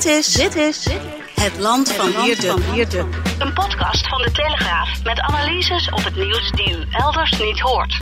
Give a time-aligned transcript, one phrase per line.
[0.00, 0.88] Dit is, dit is
[1.34, 3.06] het land van Wierde.
[3.38, 7.98] Een podcast van de Telegraaf met analyses op het nieuws die u elders niet hoort.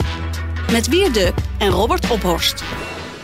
[0.71, 2.65] Met Wierde en Robert Ophorst.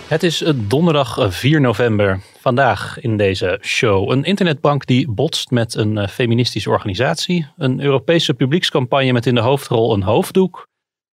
[0.09, 2.20] Het is eh, donderdag 4 november.
[2.41, 7.47] Vandaag in deze show een internetbank die botst met een eh, feministische organisatie.
[7.56, 10.69] Een Europese publiekscampagne met in de hoofdrol een hoofddoek.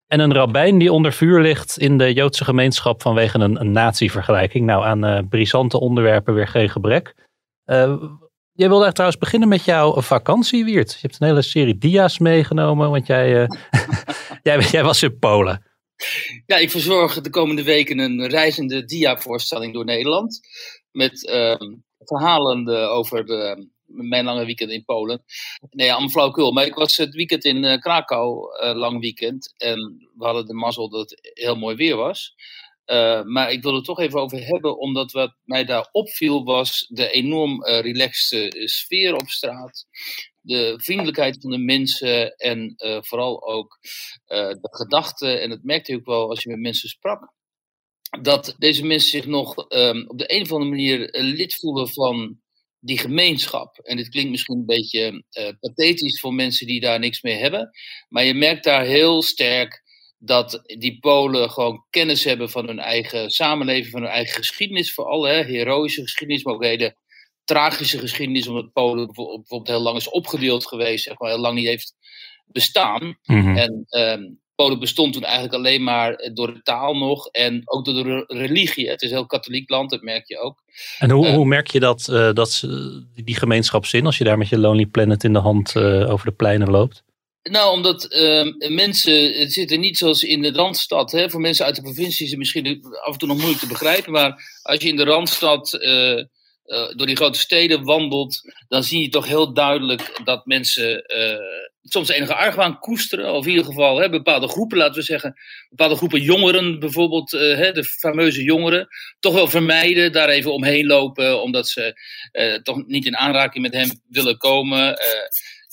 [0.08, 4.66] En een rabbijn die onder vuur ligt in de Joodse gemeenschap vanwege een, een nazi-vergelijking.
[4.66, 7.25] Nou, aan uh, brisante onderwerpen weer geen gebrek.
[7.66, 8.04] Uh,
[8.52, 10.92] jij wilde trouwens beginnen met jouw vakantie, Wiert.
[10.92, 13.48] Je hebt een hele serie dia's meegenomen, want jij, uh,
[14.44, 15.66] jij, jij, was in Polen.
[16.46, 20.40] Ja, ik verzorg de komende weken een reizende dia-voorstelling door Nederland.
[20.92, 21.56] Met uh,
[21.98, 25.24] verhalen over de, mijn lange weekend in Polen.
[25.70, 26.52] Nee, allemaal flauwkul.
[26.52, 29.54] Maar ik was het weekend in uh, Krakau, lang weekend.
[29.58, 32.36] En we hadden de mazzel dat het heel mooi weer was.
[32.86, 36.88] Uh, maar ik wil het toch even over hebben, omdat wat mij daar opviel was
[36.90, 39.86] de enorm uh, relaxte sfeer op straat.
[40.42, 43.78] De vriendelijkheid van de mensen en vooral ook
[44.26, 45.42] de gedachten.
[45.42, 47.34] En dat merkte je ook wel als je met mensen sprak.
[48.22, 52.40] Dat deze mensen zich nog um, op de een of andere manier lid voelen van
[52.80, 53.78] die gemeenschap.
[53.78, 55.24] En dit klinkt misschien een beetje
[55.60, 57.70] pathetisch voor mensen die daar niks mee hebben.
[58.10, 59.84] Maar je merkt daar heel sterk
[60.18, 65.24] dat die Polen gewoon kennis hebben van hun eigen samenleving, van hun eigen geschiedenis, vooral
[65.24, 66.96] hè, heroïsche geschiedenis, maar ook hele
[67.44, 71.68] tragische geschiedenis, omdat Polen bijvoorbeeld heel lang is opgedeeld geweest, zeg maar heel lang niet
[71.68, 71.94] heeft
[72.46, 73.18] bestaan.
[73.24, 73.58] Mhm.
[73.58, 78.04] En um, Polen bestond toen eigenlijk alleen maar door de taal nog en ook door
[78.04, 78.90] de religie.
[78.90, 80.64] Het is een heel katholiek land, dat merk je ook.
[81.00, 84.38] En hoe, uh, hoe merk je dat, uh, dat ze, die gemeenschapszin als je daar
[84.38, 87.04] met je Lonely Planet in de hand uh, over de pleinen loopt?
[87.52, 91.12] Nou, omdat uh, mensen het zitten niet zoals in de Randstad.
[91.12, 91.30] Hè.
[91.30, 94.12] Voor mensen uit de provincie is het misschien af en toe nog moeilijk te begrijpen.
[94.12, 96.24] Maar als je in de Randstad uh, uh,
[96.66, 101.06] door die grote steden wandelt, dan zie je toch heel duidelijk dat mensen
[101.84, 103.34] soms enige argwaan koesteren.
[103.34, 105.36] Of in ieder geval hè, bepaalde groepen, laten we zeggen,
[105.70, 108.88] bepaalde groepen jongeren bijvoorbeeld, hè, de fameuze jongeren,
[109.20, 112.00] toch wel vermijden, daar even omheen lopen, omdat ze
[112.64, 114.98] toch niet in aanraking met hem willen komen.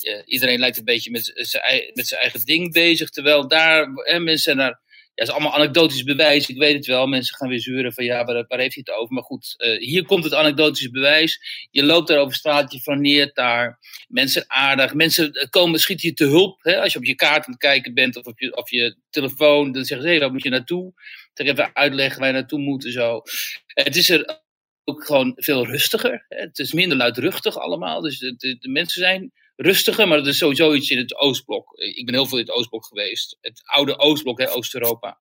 [0.04, 3.10] Uh, iedereen lijkt een beetje met zijn, met zijn eigen ding bezig.
[3.10, 4.80] Terwijl daar, hè, mensen zijn daar,
[5.14, 7.06] ja, het is allemaal anekdotisch bewijs, ik weet het wel.
[7.06, 9.14] Mensen gaan weer zeuren van ja, waar, heeft hij het over?
[9.14, 11.40] Maar goed, uh, hier komt het anekdotisch bewijs.
[11.70, 13.78] Je loopt daar over straat, je flaneert daar.
[14.08, 16.62] Mensen aardig, mensen komen, schieten je te hulp.
[16.62, 16.80] Hè?
[16.80, 19.84] Als je op je kaart aan het kijken bent of op je, je telefoon, dan
[19.84, 20.92] zeggen ze, hé, waar moet je naartoe?
[21.34, 23.22] Zeg even uitleggen waar je naartoe moet en zo.
[23.66, 24.40] Het is er
[24.84, 26.24] ook gewoon veel rustiger.
[26.28, 28.00] Het is minder luidruchtig allemaal.
[28.00, 31.72] Dus de mensen zijn rustiger, maar dat is sowieso iets in het Oostblok.
[31.74, 33.38] Ik ben heel veel in het Oostblok geweest.
[33.40, 35.18] Het oude Oostblok, Oost-Europa.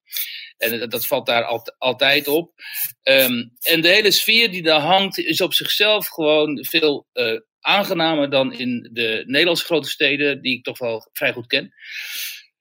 [0.58, 2.52] En dat, valt daar al, altijd op.
[3.04, 8.30] Um, en de hele sfeer die daar hangt, is op zichzelf gewoon veel uh, aangenamer
[8.30, 11.74] dan in de Nederlandse grote steden, die ik toch wel vrij goed ken.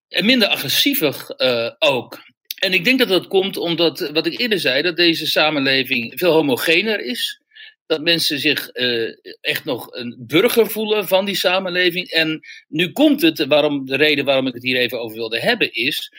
[0.08, 2.22] En minder agressiever uh, ook.
[2.54, 6.32] En ik denk dat dat komt omdat, wat ik eerder zei, dat deze samenleving veel
[6.32, 7.40] homogener is
[7.90, 12.08] dat mensen zich uh, echt nog een burger voelen van die samenleving.
[12.08, 15.72] En nu komt het, waarom, de reden waarom ik het hier even over wilde hebben,
[15.72, 16.12] is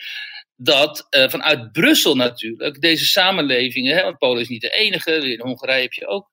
[0.56, 5.40] dat uh, vanuit Brussel natuurlijk deze samenlevingen, hè, want Polen is niet de enige, in
[5.40, 6.30] Hongarije heb je ook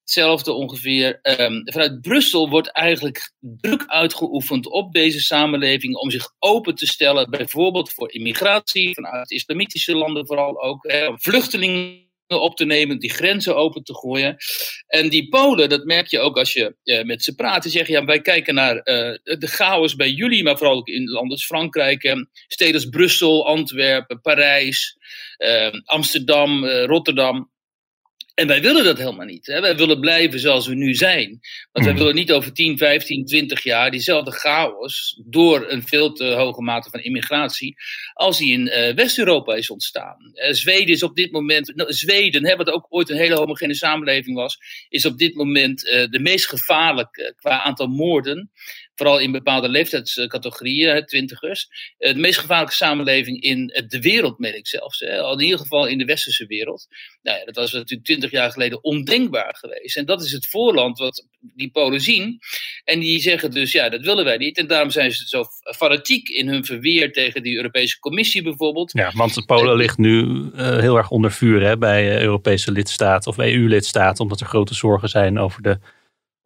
[0.00, 1.20] hetzelfde ongeveer.
[1.40, 7.30] Um, vanuit Brussel wordt eigenlijk druk uitgeoefend op deze samenleving om zich open te stellen,
[7.30, 13.56] bijvoorbeeld voor immigratie, vanuit islamitische landen vooral ook, hè, vluchtelingen op te nemen, die grenzen
[13.56, 14.36] open te gooien.
[14.86, 17.62] En die Polen, dat merk je ook als je uh, met ze praat.
[17.62, 18.82] Die zeggen, ja, wij kijken naar uh,
[19.38, 22.14] de chaos bij jullie, maar vooral ook in landen als Frankrijk, uh,
[22.48, 24.96] steden als Brussel, Antwerpen, Parijs,
[25.84, 27.50] Amsterdam, Rotterdam.
[28.36, 29.46] En wij willen dat helemaal niet.
[29.46, 29.60] Hè?
[29.60, 31.40] Wij willen blijven zoals we nu zijn.
[31.72, 36.24] Want wij willen niet over 10, 15, 20 jaar diezelfde chaos door een veel te
[36.24, 37.76] hoge mate van immigratie
[38.12, 40.16] als die in uh, West-Europa is ontstaan.
[40.34, 43.74] Uh, Zweden is op dit moment, nou, Zweden, hè, wat ook ooit een hele homogene
[43.74, 48.50] samenleving was, is op dit moment uh, de meest gevaarlijke qua aantal moorden.
[48.96, 55.04] Vooral in bepaalde leeftijdscategorieën, twintigers, de meest gevaarlijke samenleving in de wereld, meen ik zelfs.
[55.04, 56.86] Al in ieder geval in de westerse wereld.
[57.22, 59.96] Nou ja, dat was natuurlijk twintig jaar geleden ondenkbaar geweest.
[59.96, 62.38] En dat is het voorland wat die Polen zien.
[62.84, 64.58] En die zeggen dus, ja, dat willen wij niet.
[64.58, 65.44] En daarom zijn ze zo
[65.76, 68.92] fanatiek in hun verweer tegen die Europese Commissie bijvoorbeeld.
[68.92, 73.38] Ja, want Polen ligt nu uh, heel erg onder vuur hè, bij Europese lidstaten of
[73.38, 75.78] EU-lidstaten, omdat er grote zorgen zijn over de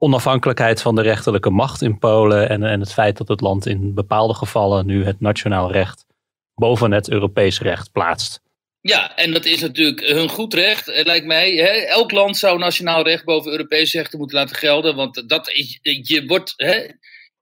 [0.02, 3.94] onafhankelijkheid van de rechterlijke macht in Polen en, en het feit dat het land in
[3.94, 6.06] bepaalde gevallen nu het nationaal recht
[6.54, 8.40] boven het Europees recht plaatst.
[8.80, 11.52] Ja, en dat is natuurlijk hun goed recht, het lijkt mij.
[11.52, 11.68] Hè?
[11.68, 14.96] Elk land zou nationaal recht boven Europees rechten moeten laten gelden.
[14.96, 15.50] Want dat,
[15.82, 16.86] je wordt, hè,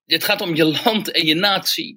[0.04, 1.96] het gaat om je land en je natie.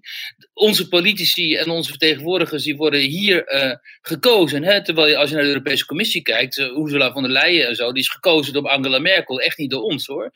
[0.61, 4.63] Onze politici en onze vertegenwoordigers die worden hier uh, gekozen.
[4.63, 4.83] Hè?
[4.83, 7.75] Terwijl je als je naar de Europese Commissie kijkt, uh, Ursula von der Leyen en
[7.75, 10.31] zo, die is gekozen door Angela Merkel, echt niet door ons hoor.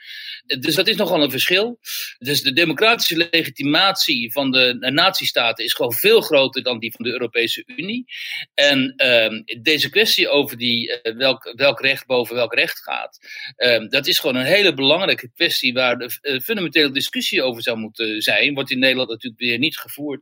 [0.60, 1.80] Dus dat is nogal een verschil.
[2.18, 7.12] Dus de democratische legitimatie van de natiestaten is gewoon veel groter dan die van de
[7.12, 8.06] Europese Unie.
[8.54, 13.19] En uh, deze kwestie over die, uh, welk, welk recht boven welk recht gaat,
[13.56, 16.10] ehm, dat is gewoon een hele belangrijke kwestie waar de
[16.44, 18.54] fundamentele discussie over zou moeten zijn.
[18.54, 20.13] Wordt in Nederland natuurlijk weer niet gevoerd.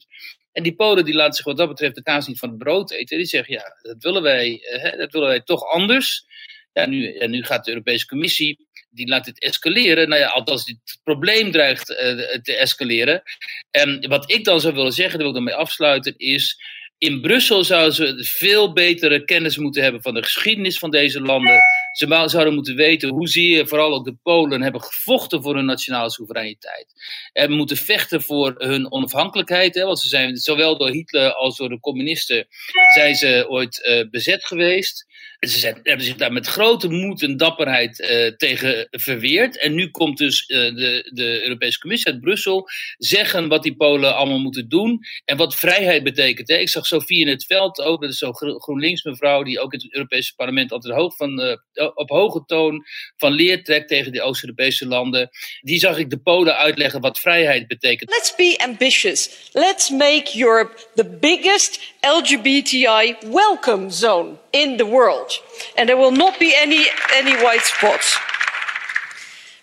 [0.51, 2.91] En die Polen die laten zich wat dat betreft de kaas niet van het brood
[2.91, 3.17] eten.
[3.17, 6.25] Die zeggen, ja, dat willen wij, hè, dat willen wij toch anders.
[6.73, 10.09] Ja, nu, en nu gaat de Europese Commissie, die laat het escaleren.
[10.09, 11.97] Nou ja, althans, het probleem dreigt uh,
[12.41, 13.23] te escaleren.
[13.71, 16.57] En wat ik dan zou willen zeggen, daar wil ik dan mee afsluiten, is
[16.97, 21.61] in Brussel zouden ze veel betere kennis moeten hebben van de geschiedenis van deze landen.
[21.93, 26.93] Ze zouden moeten weten hoezeer vooral ook de Polen hebben gevochten voor hun nationale soevereiniteit.
[27.33, 29.75] En moeten vechten voor hun onafhankelijkheid.
[29.75, 32.47] Hè, want ze zijn zowel door Hitler als door de communisten
[32.93, 35.05] zijn ze ooit uh, bezet geweest.
[35.39, 39.59] Ze zijn, hebben zich daar met grote moed en dapperheid uh, tegen verweerd.
[39.59, 42.67] En nu komt dus uh, de, de Europese Commissie uit Brussel
[42.97, 44.99] zeggen wat die Polen allemaal moeten doen.
[45.25, 46.47] En wat vrijheid betekent.
[46.47, 46.55] Hè.
[46.55, 49.79] Ik zag Sofie in het veld ook, dat is zo'n GroenLinks mevrouw, die ook in
[49.79, 51.59] het Europese parlement altijd hoog van,
[51.95, 52.85] op hoge toon
[53.17, 55.29] van leer trekt tegen die Oost-Europese landen.
[55.61, 58.09] Die zag ik de Polen uitleggen wat vrijheid betekent.
[58.09, 59.49] Let's be ambitious.
[59.51, 65.41] Let's make Europe the biggest LGBTI welcome zone in the world.
[65.75, 66.87] And there will not be any,
[67.19, 68.19] any white spots.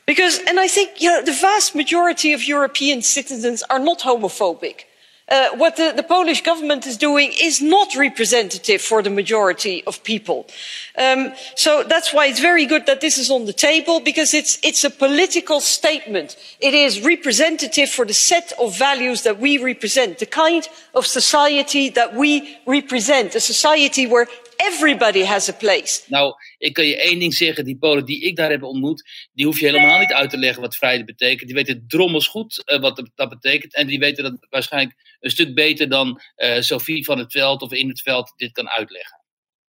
[0.05, 4.90] Because, and I think, you know, the vast majority of European citizens are not homophobic.
[5.31, 10.45] Uh, what the, Polish government is doing is not representative for the majority of people.
[10.99, 14.59] Um, so that's why it's very good that this is on the table because it's,
[14.65, 16.37] it's a political statement.
[16.59, 21.91] It is representative for the set of values that we represent, the kind of society
[21.91, 24.27] that we represent, a society where
[24.67, 26.01] Everybody has a place.
[26.07, 27.65] Nou, ik kan je één ding zeggen.
[27.65, 30.63] Die Polen die ik daar heb ontmoet, die hoef je helemaal niet uit te leggen
[30.63, 31.47] wat vrijheid betekent.
[31.47, 33.75] Die weten drommels goed uh, wat dat betekent.
[33.75, 37.73] En die weten dat waarschijnlijk een stuk beter dan uh, Sophie van het veld of
[37.73, 39.20] in het veld dit kan uitleggen.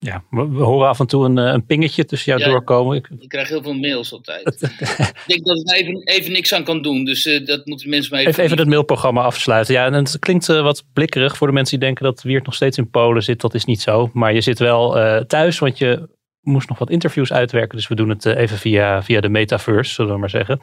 [0.06, 2.98] Ja, we, we, horen af en toe een, een pingetje tussen jou ja, doorkomen.
[2.98, 3.09] Ik...
[3.19, 3.30] ik...
[3.30, 4.45] krijg heel veel mails altijd.
[4.62, 8.12] ik denk dat ik even, even niks aan kan doen, dus uh, dat moeten mensen
[8.12, 8.31] maar even...
[8.31, 9.74] Even, even het mailprogramma afsluiten.
[9.74, 12.56] Ja, en het klinkt uh, wat blikkerig voor de mensen die denken dat Wiert nog
[12.56, 13.42] steeds in Polen zit.
[13.42, 16.09] Dat is niet zo, maar je zit wel uh, thuis, want je
[16.42, 17.77] moest nog wat interviews uitwerken.
[17.77, 20.59] Dus we doen het even via, via de metaverse, zullen we maar zeggen.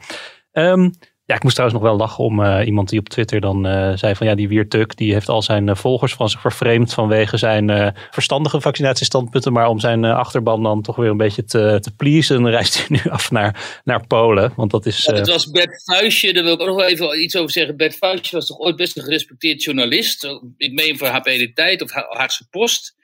[0.51, 0.93] Um,
[1.29, 3.97] ja, ik moest trouwens nog wel lachen om uh, iemand die op Twitter dan uh,
[3.97, 7.37] zei van ja, die Wiertuk die heeft al zijn uh, volgers van zich vervreemd vanwege
[7.37, 12.49] zijn verstandige vaccinatiestandpunten, maar om zijn achterban dan toch weer een beetje te, te pleasen,
[12.57, 14.53] reist hij nu af naar, naar Polen.
[14.55, 15.03] Want dat is.
[15.03, 17.77] Ja, het was Bert Vuistje, daar wil ik ook nog wel even iets over zeggen.
[17.77, 20.39] Bert Vuistje was toch ooit best een gerespecteerd journalist.
[20.57, 22.95] Ik meen voor HP de Tijd of Haagse Post.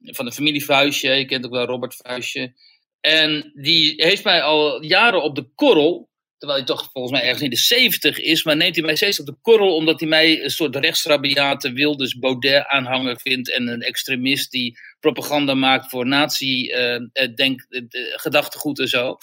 [0.00, 2.52] Van de familie Vuistje, je kent ook wel Robert Vuistje.
[3.00, 6.08] En die heeft mij al jaren op de korrel
[6.38, 8.44] Terwijl hij toch volgens mij ergens in de 70 is.
[8.44, 12.18] Maar neemt hij mij steeds op de korrel omdat hij mij een soort rechtsrabiate Wilders
[12.18, 13.50] Baudet aanhanger vindt.
[13.50, 19.16] En een extremist die propaganda maakt voor nazi-denk, uh, uh, gedachtegoed en zo.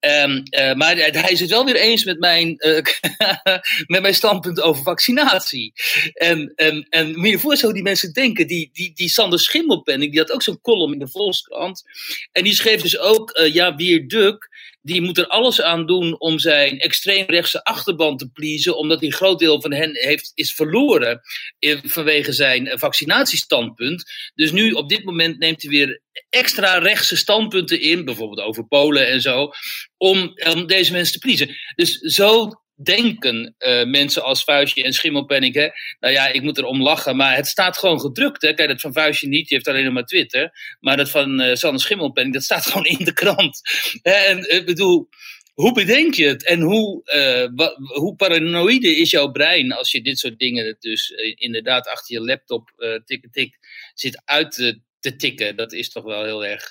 [0.00, 2.56] Uh, maar hij is het wel weer eens met mijn,
[3.86, 5.72] met mijn standpunt over vaccinatie.
[6.14, 8.46] En, en, en moet je voor zo die mensen denken.
[8.46, 11.82] Die, die, die Sander Schimmelpenning, die had ook zo'n column in de Volkskrant.
[12.32, 14.48] En die schreef dus ook, ja, Wier Duk
[14.84, 19.14] die moet er alles aan doen om zijn extreemrechtse achterban te pleasen, omdat hij een
[19.14, 21.20] groot deel van hen heeft, is verloren
[21.58, 24.04] in, vanwege zijn vaccinatiestandpunt.
[24.34, 26.00] Dus nu op dit moment neemt hij weer
[26.30, 29.50] extra rechtse standpunten in, bijvoorbeeld over Polen en zo,
[29.96, 31.56] om, om deze mensen te pleasen.
[31.74, 35.54] Dus zo denken uh, mensen als Vuistje en Schimmelpenning.
[35.54, 35.68] Hè?
[36.00, 38.42] Nou ja, ik moet erom lachen, maar het staat gewoon gedrukt.
[38.42, 38.54] Hè?
[38.54, 40.76] Kijk, dat van Vuistje niet, die heeft alleen nog maar Twitter.
[40.80, 43.60] Maar dat van uh, Sander Schimmelpenning, dat staat gewoon in de krant.
[44.02, 45.08] en ik bedoel,
[45.54, 47.02] hoe bedenk je het en hoe,
[47.76, 52.70] hoe paranoïde is jouw brein als je dit soort dingen dus inderdaad achter je laptop
[53.04, 53.58] tik, tik
[53.94, 55.56] zit uit te, te, tikken?
[55.56, 56.70] Dat is toch wel heel erg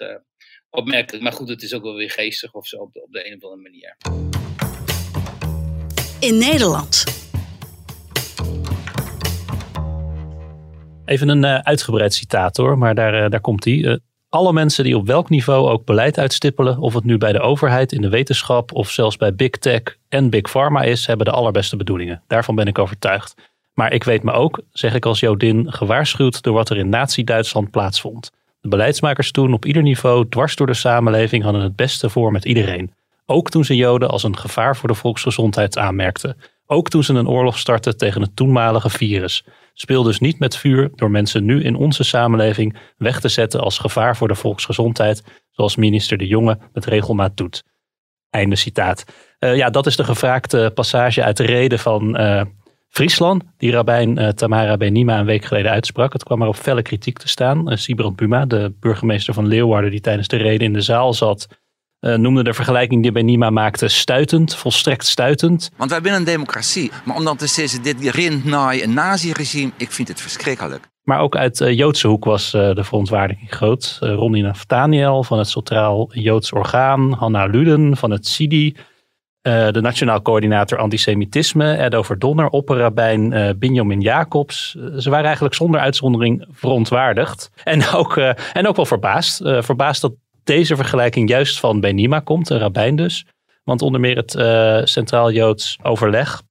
[0.70, 1.24] opmerkelijk.
[1.24, 3.36] Maar goed, het is ook wel weer geestig of zo op de, op de een
[3.36, 4.33] of andere manier.
[6.24, 7.04] In Nederland.
[11.06, 13.74] Even een uh, uitgebreid citaat hoor, maar daar, uh, daar komt hij.
[13.74, 13.96] Uh,
[14.30, 17.92] alle mensen die op welk niveau ook beleid uitstippelen, of het nu bij de overheid,
[17.92, 21.76] in de wetenschap of zelfs bij big tech en big pharma is, hebben de allerbeste
[21.76, 22.24] bedoelingen.
[22.28, 23.34] Daarvan ben ik overtuigd.
[23.74, 27.72] Maar ik weet me ook, zeg ik als Jodin, gewaarschuwd door wat er in Nazi-Duitsland
[27.72, 28.32] plaatsvond.
[28.62, 32.46] De beleidsmakers toen op ieder niveau dwars door de samenleving hadden het beste voor met
[32.46, 32.92] iedereen.
[33.26, 36.38] Ook toen ze Joden als een gevaar voor de volksgezondheid aanmerkten.
[36.66, 39.46] Ook toen ze een oorlog startten tegen het toenmalige virus.
[39.74, 43.78] Speel dus niet met vuur door mensen nu in onze samenleving weg te zetten als
[43.78, 47.64] gevaar voor de volksgezondheid, zoals minister De Jonge met regelmaat doet.
[48.30, 49.04] Einde citaat.
[49.40, 52.42] Uh, ja, dat is de gevraagde passage uit de reden van uh,
[52.88, 56.14] Friesland, die rabbijn uh, Tamara Benima een week geleden uitsprak.
[56.14, 57.78] Het kwam er op felle kritiek te staan.
[57.78, 61.48] Sibrand Buma, de burgemeester van Leeuwarden, die tijdens de reden in de zaal zat,
[62.04, 65.72] uh, noemde de vergelijking die Benima maakte stuitend, volstrekt stuitend.
[65.78, 66.92] Want wij willen een democratie.
[67.06, 70.92] Maar om dan te zeggen, dit rint naar een nazi-regime, ik vind het verschrikkelijk.
[71.04, 74.00] Maar ook uit uh, Joodse hoek was uh, de verontwaardiging groot.
[74.04, 78.76] Uh, Ronnie Nathaniel van het Centraal Joods Orgaan, Hanna Luden van het CIDI,
[79.42, 84.72] de Nationaal Coördinator Antisemitisme, Edo Verdonner, opperrabijn Benjamin Jacobs.
[84.98, 87.52] ze waren eigenlijk zonder uitzondering verontwaardigd.
[87.64, 88.18] En ook,
[88.54, 89.38] en ook wel verbaasd.
[89.44, 90.14] verbaasd dat
[90.44, 93.26] deze vergelijking juist van Benima komt, een rabbijn dus.
[93.64, 96.42] Want onder meer het uh, Centraal Joods Overleg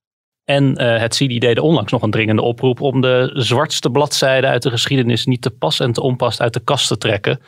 [0.45, 4.63] en uh, het CIDI deden onlangs nog een dringende oproep om de zwartste bladzijden uit
[4.63, 7.41] de geschiedenis niet te pas en te onpas uit de kast te trekken.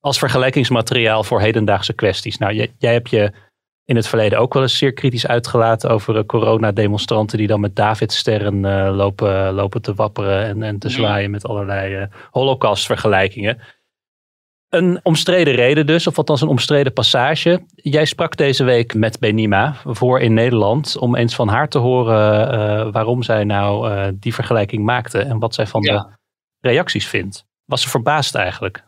[0.00, 2.38] Als vergelijkingsmateriaal voor hedendaagse kwesties.
[2.38, 3.32] Nou, jij, jij hebt je
[3.84, 7.76] in het verleden ook wel eens zeer kritisch uitgelaten over uh, coronademonstranten die dan met
[7.76, 13.58] Davidsterren uh, lopen, lopen te wapperen en, en te zwaaien met allerlei holocaustvergelijkingen.
[14.74, 17.64] Een omstreden reden dus, of althans een omstreden passage.
[17.74, 22.54] Jij sprak deze week met Benima voor in Nederland om eens van haar te horen
[22.54, 26.18] uh, waarom zij nou uh, die vergelijking maakte en wat zij van ja.
[26.58, 27.44] de reacties vindt.
[27.64, 28.84] Was ze verbaasd eigenlijk?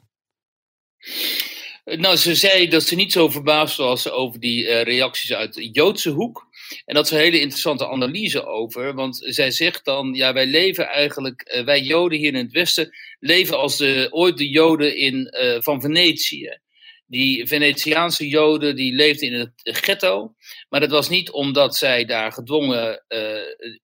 [1.85, 5.71] Nou, ze zei dat ze niet zo verbaasd was over die uh, reacties uit de
[5.71, 6.46] Joodse hoek.
[6.85, 10.88] En dat is een hele interessante analyse over, want zij zegt dan, ja, wij leven
[10.88, 15.35] eigenlijk, uh, wij Joden hier in het Westen, leven als de, ooit de Joden in,
[15.40, 16.58] uh, van Venetië.
[17.06, 20.35] Die Venetiaanse Joden die leefden in het ghetto,
[20.68, 23.20] maar dat was niet omdat zij daar gedwongen uh,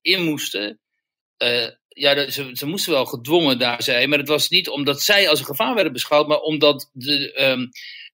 [0.00, 0.80] in moesten.
[1.88, 5.38] ja, ze, ze, moesten wel gedwongen daar zijn, maar het was niet omdat zij als
[5.38, 7.70] een gevaar werden beschouwd, maar omdat de, um,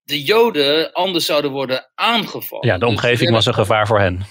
[0.08, 2.66] de Joden anders zouden worden aangevallen.
[2.66, 4.24] Ja, de omgeving dus, was een gevaar voor hen.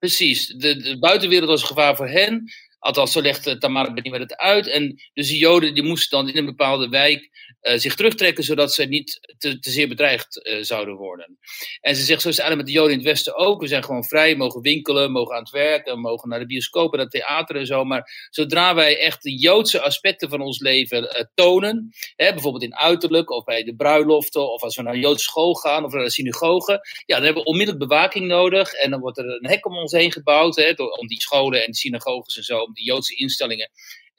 [0.00, 2.52] Precies, de, de, buitenwereld was een gevaar voor hen.
[2.78, 4.66] Althans, zo legde Tamara Benima het uit.
[4.66, 7.30] En dus de Joden die moesten dan in een bepaalde wijk
[7.62, 11.38] uh, zich terugtrekken, zodat ze niet te, te zeer bedreigd uh, zouden worden.
[11.80, 13.60] En ze zegt, zo is met de Joden in het Westen ook.
[13.60, 17.00] We zijn gewoon vrij, mogen winkelen, mogen aan het werken, mogen naar de bioscoop en
[17.00, 17.84] het theater en zo.
[17.84, 22.76] Maar zodra wij echt de Joodse aspecten van ons leven uh, tonen, hè, bijvoorbeeld in
[22.76, 26.04] uiterlijk of bij de bruiloften, of als we naar een Joodse school gaan of naar
[26.04, 26.72] de synagoge,
[27.06, 28.72] ja, dan hebben we onmiddellijk bewaking nodig.
[28.72, 31.74] En dan wordt er een hek om ons heen gebouwd, hè, om die scholen en
[31.74, 33.70] synagoges en zo, om die Joodse instellingen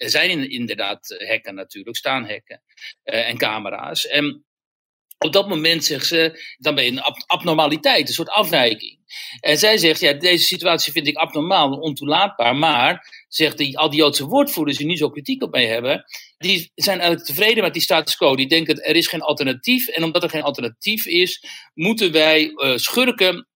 [0.02, 2.62] er zijn inderdaad hekken natuurlijk, staan hekken
[3.04, 4.08] uh, en camera's.
[4.08, 4.46] En
[5.18, 9.00] op dat moment zegt ze, dan ben je een ab abnormaliteit, een soort afwijking.
[9.40, 14.00] En zij zegt, ja, deze situatie vind ik abnormaal ontoelaatbaar, maar, zegt die, al die
[14.00, 16.06] Joodse woordvoerders die nu zo kritiek op mij hebben,
[16.38, 18.36] die zijn eigenlijk tevreden met die status quo.
[18.36, 21.44] Die denken, er is geen alternatief en omdat er geen alternatief is,
[21.74, 23.48] moeten wij uh, schurken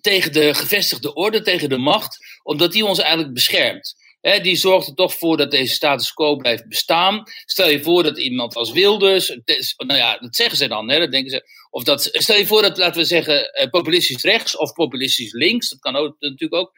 [0.00, 3.94] tegen de gevestigde orde, tegen de macht, omdat die ons eigenlijk beschermt.
[4.20, 7.22] Die zorgt er toch voor dat deze status quo blijft bestaan.
[7.44, 9.38] Stel je voor dat iemand als Wilders,
[9.76, 11.56] nou ja, dat zeggen ze dan, hè, dat denken ze.
[11.70, 15.68] Of dat, stel je voor dat, laten we zeggen, eh, populistisch rechts of populistisch links,
[15.68, 16.72] dat kan ook, natuurlijk ook,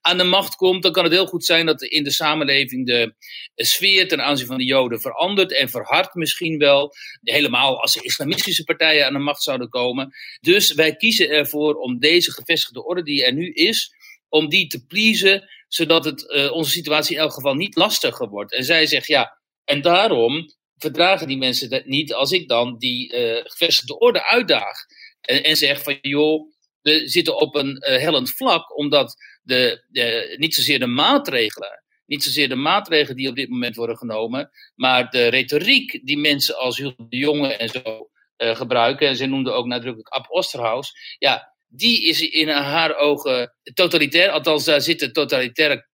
[0.00, 0.82] aan de macht komt.
[0.82, 3.14] Dan kan het heel goed zijn dat in de samenleving de
[3.54, 6.94] sfeer ten aanzien van de Joden verandert en verhardt misschien wel.
[7.22, 10.14] Helemaal als de islamistische partijen aan de macht zouden komen.
[10.40, 13.94] Dus wij kiezen ervoor om deze gevestigde orde die er nu is,
[14.28, 18.52] om die te pleasen zodat het uh, onze situatie in elk geval niet lastiger wordt.
[18.52, 23.14] En zij zegt ja, en daarom verdragen die mensen dat niet als ik dan die
[23.14, 24.76] uh, gevestigde orde uitdaag.
[25.20, 26.52] En, en zeg van joh,
[26.82, 32.22] we zitten op een uh, hellend vlak, omdat de, de, niet zozeer de maatregelen, niet
[32.22, 36.76] zozeer de maatregelen die op dit moment worden genomen, maar de retoriek die mensen als
[36.76, 42.04] Hugo de Jonge en zo gebruiken, en ze noemden ook nadrukkelijk Ab Osterhaus, ja, die
[42.04, 44.30] is in haar ogen totalitair.
[44.30, 45.86] Althans, daar zitten totalitaire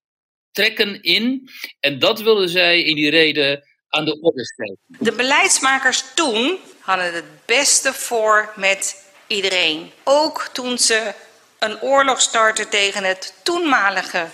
[0.50, 1.50] trekken in.
[1.81, 4.79] En dat wilden zij in die reden aan de orde stellen.
[4.87, 9.91] De beleidsmakers toen hadden het beste voor met iedereen.
[10.05, 11.14] Ook toen ze
[11.59, 14.26] een oorlog startten tegen het toenmalige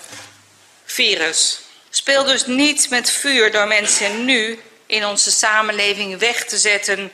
[0.84, 1.60] virus.
[1.90, 7.10] Speel dus niet met vuur door mensen nu in onze samenleving weg te zetten.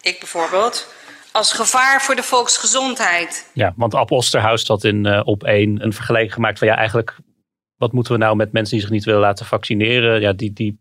[0.00, 0.93] Ik bijvoorbeeld.
[1.34, 3.50] Als gevaar voor de volksgezondheid.
[3.54, 7.16] Ja, want Ab Osterhaus had in uh, op één een vergelijking gemaakt van ja, eigenlijk
[7.76, 10.20] wat moeten we nou met mensen die zich niet willen laten vaccineren?
[10.20, 10.78] Ja, die, die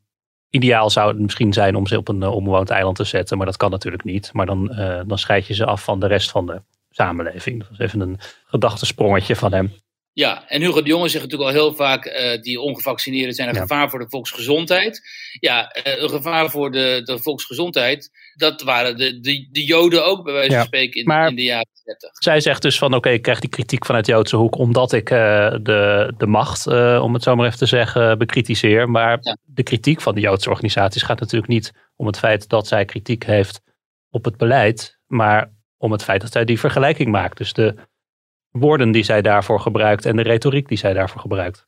[0.50, 3.46] ideaal zou het misschien zijn om ze op een uh, onbewoond eiland te zetten, maar
[3.46, 4.34] dat kan natuurlijk niet.
[4.34, 7.60] Maar dan, uh, dan scheid je ze af van de rest van de samenleving.
[7.60, 9.74] Dat was even een gedachtesprongetje van hem.
[10.12, 13.56] Ja, en Hugo de Jonge zegt natuurlijk al heel vaak, uh, die ongevaccineerden zijn een
[13.56, 13.62] ja.
[13.62, 15.02] gevaar voor de volksgezondheid.
[15.40, 20.24] Ja, uh, een gevaar voor de, de volksgezondheid, dat waren de, de, de Joden ook
[20.24, 22.10] bij wijze van ja, spreken in, in, de jaren 30.
[22.14, 24.92] Zij zegt dus van oké, okay, ik krijg die kritiek vanuit de Joodse hoek omdat
[24.92, 25.18] ik uh,
[25.62, 26.68] de, de macht,
[27.02, 28.90] om het zo maar even te zeggen, bekritiseer.
[28.90, 29.38] Maar ja.
[29.44, 33.26] de kritiek van de Joodse organisaties gaat natuurlijk niet om het feit dat zij kritiek
[33.26, 33.62] heeft
[34.10, 37.38] op het beleid, maar om het feit dat zij die vergelijking maakt.
[37.38, 37.76] Dus de
[38.50, 41.64] woorden die zij daarvoor gebruikt en de retoriek die zij daarvoor gebruikt.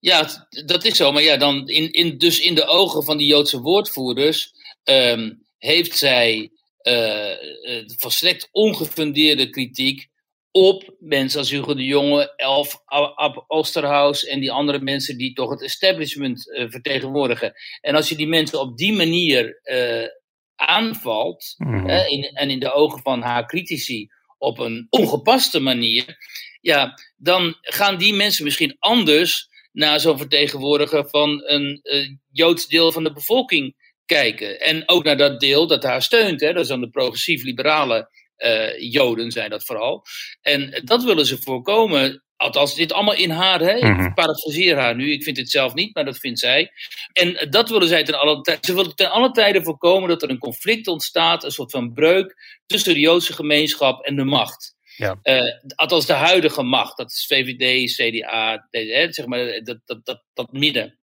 [0.00, 0.28] Ja,
[0.66, 1.12] dat is zo.
[1.12, 4.52] Maar ja, dan in, in, dus in de ogen van die Joodse woordvoerders
[4.84, 6.50] um, heeft zij
[6.82, 7.32] uh,
[7.96, 10.08] volstrekt ongefundeerde kritiek
[10.50, 13.44] op mensen als Hugo de Jonge, Elf Ab
[14.28, 17.52] en die andere mensen die toch het establishment uh, vertegenwoordigen.
[17.80, 19.60] En als je die mensen op die manier
[20.54, 21.88] aanvalt, mm.
[21.88, 26.16] in, en in de ogen van haar critici op een ongepaste manier,
[26.60, 31.82] ja, dan gaan die mensen misschien anders naar zo'n vertegenwoordiger van een
[32.32, 33.74] Joods deel van de bevolking
[34.08, 34.60] kijken.
[34.60, 36.40] En ook naar dat deel dat haar steunt.
[36.40, 36.52] Hè?
[36.52, 40.04] Dat is dan de progressief-liberale uh, Joden, zijn dat vooral.
[40.42, 42.22] En dat willen ze voorkomen.
[42.36, 43.60] Althans, dit allemaal in haar.
[43.60, 43.78] Hè?
[43.78, 44.04] Mhm.
[44.04, 45.12] Ik parafraseer haar nu.
[45.12, 46.70] Ik vind het zelf niet, maar dat vindt zij.
[47.12, 48.64] En dat willen zij ten alle tijden.
[48.64, 51.44] Ze willen ten alle tijden voorkomen dat er een conflict ontstaat.
[51.44, 54.76] Een soort van breuk tussen de Joodse gemeenschap en de macht.
[54.96, 55.18] Ja.
[55.22, 56.96] Uh, althans, de huidige macht.
[56.96, 60.97] Dat is VVD, CDA, hè, zeg maar, dat, dat, dat, dat midden.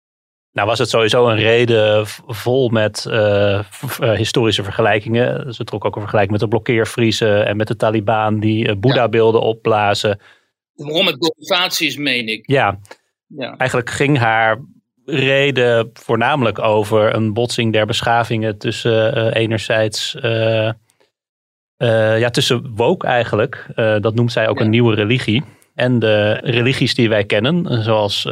[0.54, 3.60] Nou was het sowieso een reden vol met uh,
[4.00, 5.54] historische vergelijkingen.
[5.54, 9.42] Ze trok ook een vergelijking met de blokkeervriezen en met de Taliban die uh, Boeddha-beelden
[9.42, 10.20] opblazen.
[10.74, 12.48] Waarom het motivaties, meen ik.
[12.48, 12.80] Ja.
[13.28, 14.62] ja, eigenlijk ging haar
[15.06, 20.18] reden voornamelijk over een botsing der beschavingen tussen enerzijds...
[21.78, 24.64] ja, tussen woke eigenlijk, dat noemt zij ook Ja.
[24.64, 25.44] een nieuwe religie.
[25.76, 28.28] En de religies die wij kennen, zoals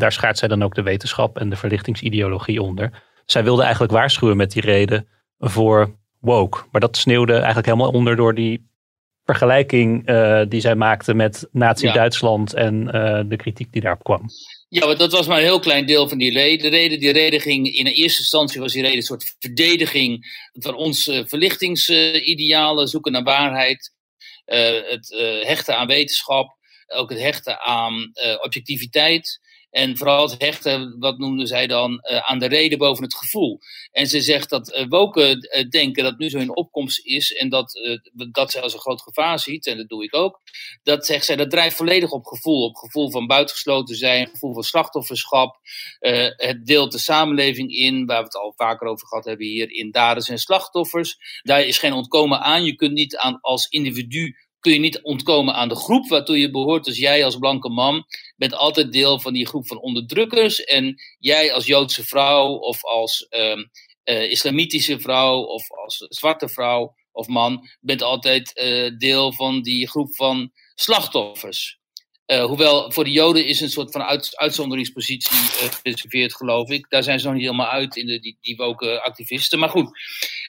[0.00, 3.02] daar schaart zij dan ook de wetenschap en de verlichtingsideologie onder.
[3.26, 6.64] Zij wilde eigenlijk waarschuwen met die reden voor woke.
[6.72, 8.66] Maar dat sneeuwde eigenlijk helemaal onder door die
[9.24, 14.24] vergelijking eh, die zij maakte met Nazi-Duitsland en eh, de kritiek die daarop kwam.
[14.68, 16.70] Ja, maar dat was maar een heel klein deel van die reden.
[16.70, 20.74] De reden, die reden ging in eerste instantie was die reden een soort verdediging van
[20.74, 23.92] onze verlichtingsidealen, zoeken naar waarheid,
[24.44, 25.14] eh, het
[25.46, 26.56] hechten aan wetenschap,
[26.86, 29.40] ook het hechten aan objectiviteit.
[29.70, 33.60] En vooral het hechten, wat noemde zij dan, eh, aan de reden boven het gevoel.
[33.92, 37.80] En ze zegt dat uh, woken uh, denken dat nu zo opkomst is en dat,
[38.30, 40.40] dat zij als een groot gevaar ziet, en dat doe ik ook.
[40.82, 42.64] Dat zegt zij, dat drijft volledig op gevoel.
[42.64, 45.58] Op gevoel van buitengesloten zijn, gevoel van slachtofferschap.
[46.36, 49.90] Het deelt de samenleving in, waar we het al vaker over gehad hebben hier, in
[49.90, 51.40] daders en slachtoffers.
[51.42, 52.64] Daar is geen ontkomen aan.
[52.64, 56.50] Je kunt niet aan, als individu kun je niet ontkomen aan de groep waartoe je
[56.50, 56.84] behoort.
[56.84, 58.04] Dus jij als blanke man
[58.36, 60.64] bent altijd deel van die groep van onderdrukkers.
[60.64, 63.70] En jij als Joodse vrouw of als um,
[64.04, 69.88] uh, islamitische vrouw of als zwarte vrouw of man bent altijd uh, deel van die
[69.88, 71.78] groep van slachtoffers.
[72.26, 76.86] Uh, hoewel voor de Joden is een soort van uit, uitzonderingspositie uh, gereserveerd, geloof ik.
[76.88, 79.58] Daar zijn ze nog niet helemaal uit in de, die, die woke activisten.
[79.58, 79.98] Maar goed,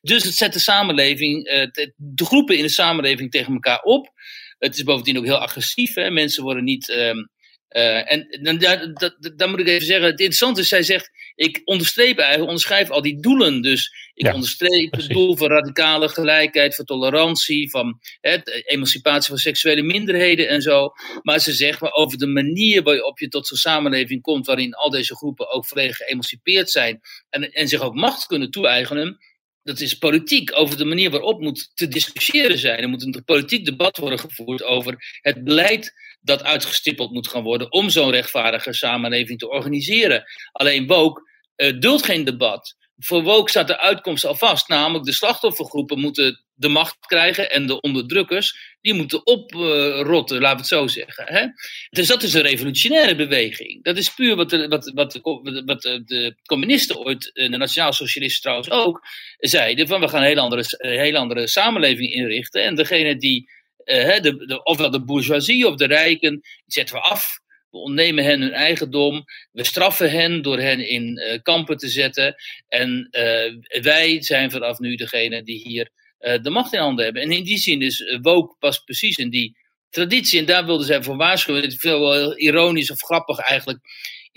[0.01, 4.11] dus het zet de samenleving, uh, de groepen in de samenleving tegen elkaar op.
[4.59, 5.93] Het is bovendien ook heel agressief.
[5.93, 6.09] Hè?
[6.09, 6.89] Mensen worden niet.
[6.89, 7.29] Um,
[7.69, 8.95] uh, en dan, dan,
[9.35, 13.01] dan moet ik even zeggen, het interessante is, zij zegt, ik onderstreep eigenlijk, onderschrijf al
[13.01, 13.61] die doelen.
[13.61, 15.07] Dus ik ja, onderstreep precies.
[15.07, 20.91] het doel van radicale gelijkheid, van tolerantie, van hè, emancipatie van seksuele minderheden en zo.
[21.21, 24.89] Maar ze zegt maar over de manier waarop je tot zo'n samenleving komt, waarin al
[24.89, 26.99] deze groepen ook volledig geëmancipeerd zijn
[27.29, 29.17] en, en zich ook macht kunnen toe-eigenen.
[29.63, 30.57] Dat is politiek.
[30.57, 32.79] Over de manier waarop moet te discussiëren zijn.
[32.79, 35.93] Er moet een politiek debat worden gevoerd over het beleid
[36.27, 40.23] dat uitgestippeld moet gaan worden om zo'n rechtvaardige samenleving te organiseren.
[40.51, 41.21] Alleen woke
[41.55, 42.75] uh, duldt geen debat.
[42.97, 44.67] voor woke staat de uitkomst al vast.
[44.67, 50.61] Namelijk de slachtoffergroepen moeten de macht krijgen en de onderdrukkers, die moeten oprotten, laten we
[50.61, 51.25] het zo zeggen.
[51.27, 51.45] Hè?
[51.89, 53.83] Dus dat is een revolutionaire beweging.
[53.83, 55.19] Dat is puur wat de, wat, wat
[55.65, 60.41] wat de communisten ooit, en de nationaal-socialisten trouwens ook, zeiden: van we gaan een hele
[60.41, 62.63] andere, een hele andere samenleving inrichten.
[62.63, 63.49] En degene die,
[63.87, 67.39] uh, de, de, ofwel de bourgeoisie of de rijken, zetten we af.
[67.69, 69.23] We ontnemen hen hun eigendom.
[69.51, 72.35] We straffen hen door hen in uh, kampen te zetten.
[72.67, 77.21] En uh, wij zijn vanaf nu degene die hier de macht in handen hebben.
[77.21, 79.57] En in die zin is woke past precies in die
[79.89, 80.39] traditie.
[80.39, 81.61] En daar wilden zij voor waarschuwen.
[81.61, 83.79] Het is veel wel ironisch of grappig eigenlijk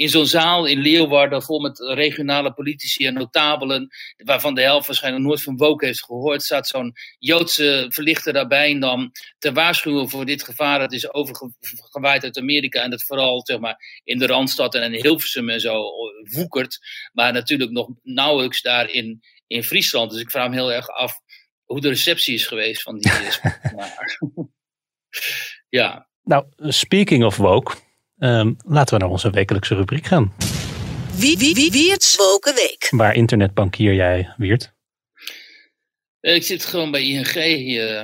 [0.01, 5.25] in zo'n zaal in Leeuwarden vol met regionale politici en notabelen, waarvan de helft waarschijnlijk
[5.25, 10.25] nooit van woke heeft gehoord, staat zo'n Joodse verlichter daarbij en dan te waarschuwen voor
[10.25, 14.75] dit gevaar dat is overgewaaid uit Amerika en dat vooral zeg maar, in de Randstad
[14.75, 15.85] en in Hilversum en zo
[16.23, 16.79] woekert,
[17.13, 20.11] maar natuurlijk nog nauwelijks daar in, in Friesland.
[20.11, 21.21] Dus ik vraag me heel erg af
[21.65, 23.13] hoe de receptie is geweest van die.
[25.81, 26.09] ja.
[26.23, 27.75] Nou, speaking of woke,
[28.21, 30.33] Um, laten we naar onze wekelijkse rubriek gaan.
[31.17, 32.89] Wie, wie, wie, Wiert's Woken Week.
[32.91, 34.73] Waar internetbankier jij, Wiert?
[36.21, 37.97] Ik zit gewoon bij ING hier.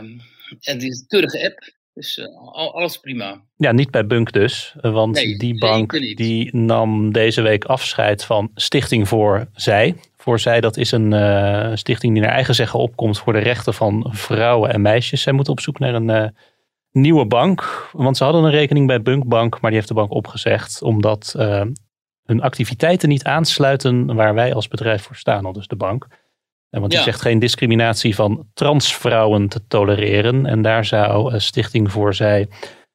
[0.61, 1.75] En die is een keurige app.
[1.95, 3.43] Dus uh, alles prima.
[3.57, 4.75] Ja, niet bij Bunk dus.
[4.81, 9.97] Want nee, die bank die nam deze week afscheid van Stichting voor Zij.
[10.17, 13.75] Voor Zij, dat is een uh, stichting die naar eigen zeggen opkomt voor de rechten
[13.75, 15.23] van vrouwen en meisjes.
[15.23, 16.09] Zij moeten op zoek naar een...
[16.09, 16.27] Uh,
[16.97, 17.89] nieuwe bank.
[17.93, 20.83] Want ze hadden een rekening bij Bunkbank, maar die heeft de bank opgezegd.
[20.83, 21.63] Omdat uh,
[22.23, 26.07] hun activiteiten niet aansluiten waar wij als bedrijf voor staan, al dus de bank.
[26.71, 30.47] En want die zegt geen discriminatie van transvrouwen te tolereren.
[30.47, 32.49] En daar zou uh, Stichting voor Zij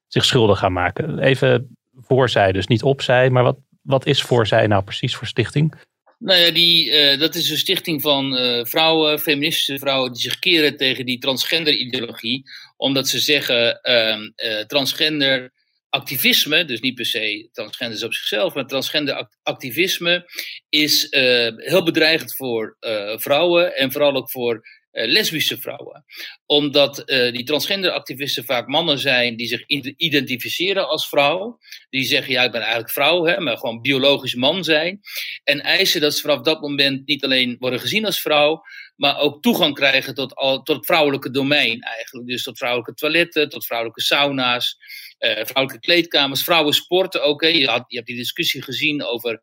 [0.08, 1.20] zich schuldig gaan maken.
[1.20, 3.30] Even voor zij, dus niet op zij.
[3.30, 5.76] Maar wat, wat is voor zij nou precies voor stichting?
[6.24, 10.40] Nou ja, die, uh, dat is een stichting van uh, vrouwen, feministische vrouwen, die zich
[10.40, 12.44] keren tegen die transgender ideologie.
[12.78, 15.54] Omdat ze zeggen, uh, transgender
[15.90, 20.26] activisme, dus niet per se transgenders op zichzelf, maar transgender activisme
[20.70, 21.08] is
[21.56, 22.78] heel bedreigend voor
[23.16, 26.06] vrouwen en vooral ook voor lesbische vrouwen.
[26.45, 29.63] Omdat uh, die transgenderactivisten vaak mannen zijn die zich
[29.97, 31.60] identificeren als vrouw.
[31.89, 35.01] Die zeggen, ja, ik ben eigenlijk vrouw, hè, maar gewoon biologisch man zijn.
[35.43, 38.62] En eisen dat ze vanaf dat moment niet alleen worden gezien als vrouw,
[38.95, 42.27] maar ook toegang krijgen tot, al, tot het vrouwelijke domein eigenlijk.
[42.27, 44.77] Dus tot vrouwelijke toiletten, tot vrouwelijke sauna's,
[45.19, 47.41] uh, vrouwelijke kleedkamers, vrouwensporten ook.
[47.41, 47.47] Hè.
[47.47, 49.41] Je, had, je hebt die discussie gezien over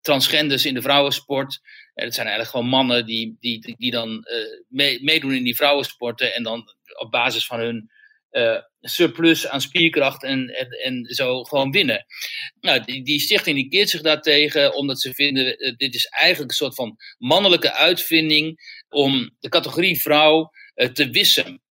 [0.00, 1.60] transgenders in de vrouwensport.
[1.94, 4.26] Uh, dat zijn eigenlijk gewoon mannen die, die, die dan
[4.70, 6.64] uh, meedoen in die vrouwensporten en dan
[6.98, 7.90] op basis van hun
[8.30, 12.06] uh, surplus aan spierkracht en, en, en, zo gewoon winnen.
[12.60, 16.56] Nou, die, die stichting die keert zich daartegen omdat ze vinden, dit is eigenlijk een
[16.56, 20.50] soort van mannelijke uitvinding om de categorie vrouw
[20.92, 21.62] te wissen.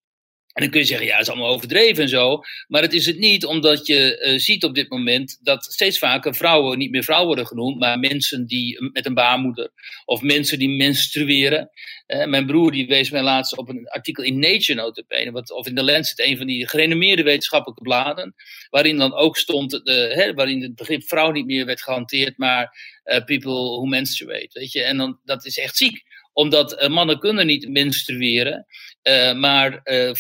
[0.57, 2.40] En dan kun je zeggen, ja, het is allemaal overdreven en zo.
[2.69, 6.35] Maar het is het niet, omdat je uh, ziet op dit moment dat steeds vaker
[6.35, 9.71] vrouwen niet meer vrouw worden genoemd, maar mensen die met een baarmoeder
[10.05, 11.71] of mensen die menstrueren.
[12.07, 15.66] Uh, mijn broer die wees mij laatst op een artikel in Nature notabene, wat, of
[15.66, 18.35] in The Lancet, een van die gerenommeerde wetenschappelijke bladen,
[18.71, 22.95] waarin dan ook stond, uh, hè, waarin het begrip vrouw niet meer werd gehanteerd, maar
[23.25, 24.49] people who menstruate.
[24.53, 24.83] Weet je?
[24.83, 26.06] En dan, dat is echt ziek
[26.37, 28.66] omdat uh, mannen kunnen niet menstrueren.
[29.03, 30.11] Uh, maar uh,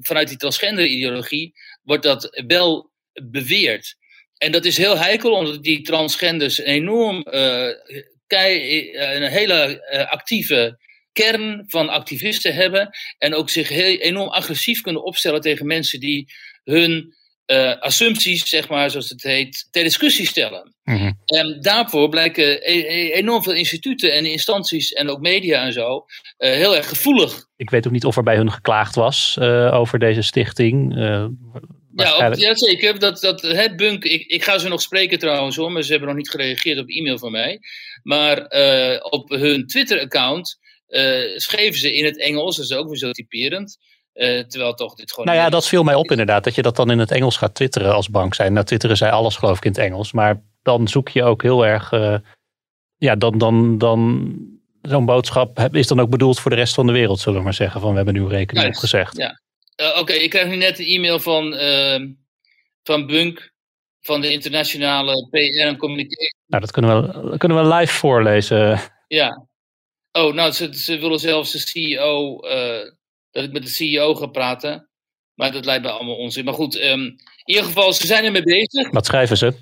[0.00, 3.96] vanuit die transgender ideologie wordt dat wel beweerd.
[4.36, 7.22] En dat is heel heikel, omdat die transgenders enorm
[8.26, 10.78] kei, een hele actieve
[11.12, 12.90] kern van activisten hebben.
[13.18, 16.32] En ook zich heel, enorm agressief kunnen opstellen tegen mensen die
[16.64, 17.14] hun
[17.46, 20.74] uh, assumpties, zeg maar, zoals het heet, ter discussie stellen.
[20.84, 21.18] Mm-hmm.
[21.24, 25.96] En daarvoor blijken e-, e- enorm veel instituten en instanties en ook media en zo
[26.38, 27.46] uh, heel erg gevoelig.
[27.56, 30.94] Ik weet ook niet of er bij hun geklaagd was uh, over deze stichting.
[31.94, 32.98] Ja, ja, zeker.
[32.98, 36.08] Dat, dat, het bunk, ik, ik ga ze nog spreken trouwens hoor, maar ze hebben
[36.08, 37.60] nog niet gereageerd op e-mail van mij.
[38.02, 38.38] Maar
[39.00, 40.58] op hun Twitter-account
[41.36, 43.78] schreven ze in het Engels, dat is ook weer zo typerend.
[44.14, 45.26] Uh, terwijl toch dit gewoon.
[45.26, 46.44] Nou ja, dat viel mij op inderdaad.
[46.44, 48.52] Dat je dat dan in het Engels gaat twitteren als bank zijn.
[48.52, 50.12] Nou, twitteren zij alles geloof ik in het Engels.
[50.12, 51.92] Maar dan zoek je ook heel erg.
[51.92, 52.16] Uh,
[52.96, 54.32] ja, dan, dan, dan
[54.82, 57.54] zo'n boodschap is dan ook bedoeld voor de rest van de wereld, zullen we maar
[57.54, 57.80] zeggen.
[57.80, 59.16] Van we hebben nu rekening opgezegd.
[59.16, 59.40] Ja.
[59.80, 62.10] Uh, Oké, okay, ik krijg nu net een e-mail van, ehm,
[62.82, 63.50] van Bunk.
[64.00, 66.34] Van de internationale PR en communicatie.
[66.46, 68.80] Nou, dat kunnen we, kunnen we live voorlezen.
[69.08, 69.46] Ja.
[70.12, 72.38] Oh, nou, ze, ze willen zelfs de CEO
[73.32, 74.88] dat ik met de CEO ga praten.
[75.34, 76.44] Maar dat lijkt me allemaal onzin.
[76.44, 78.90] Maar goed, um, in ieder geval, ze zijn ermee bezig.
[78.90, 79.52] Wat schrijven ze?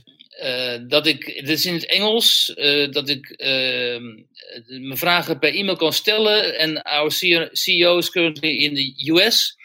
[0.87, 2.55] dat ik, dit is in het Engels,
[2.91, 4.03] dat ik ehm,
[4.67, 6.59] mijn vragen per e-mail kan stellen.
[6.59, 7.13] En our
[7.53, 9.57] CEO is currently in the US,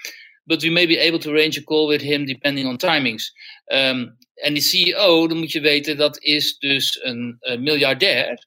[0.43, 3.33] but we may be able to arrange a call with him depending on timings.
[3.65, 8.45] Ehm, en die CEO, dan moet je weten, dat is dus een miljardair.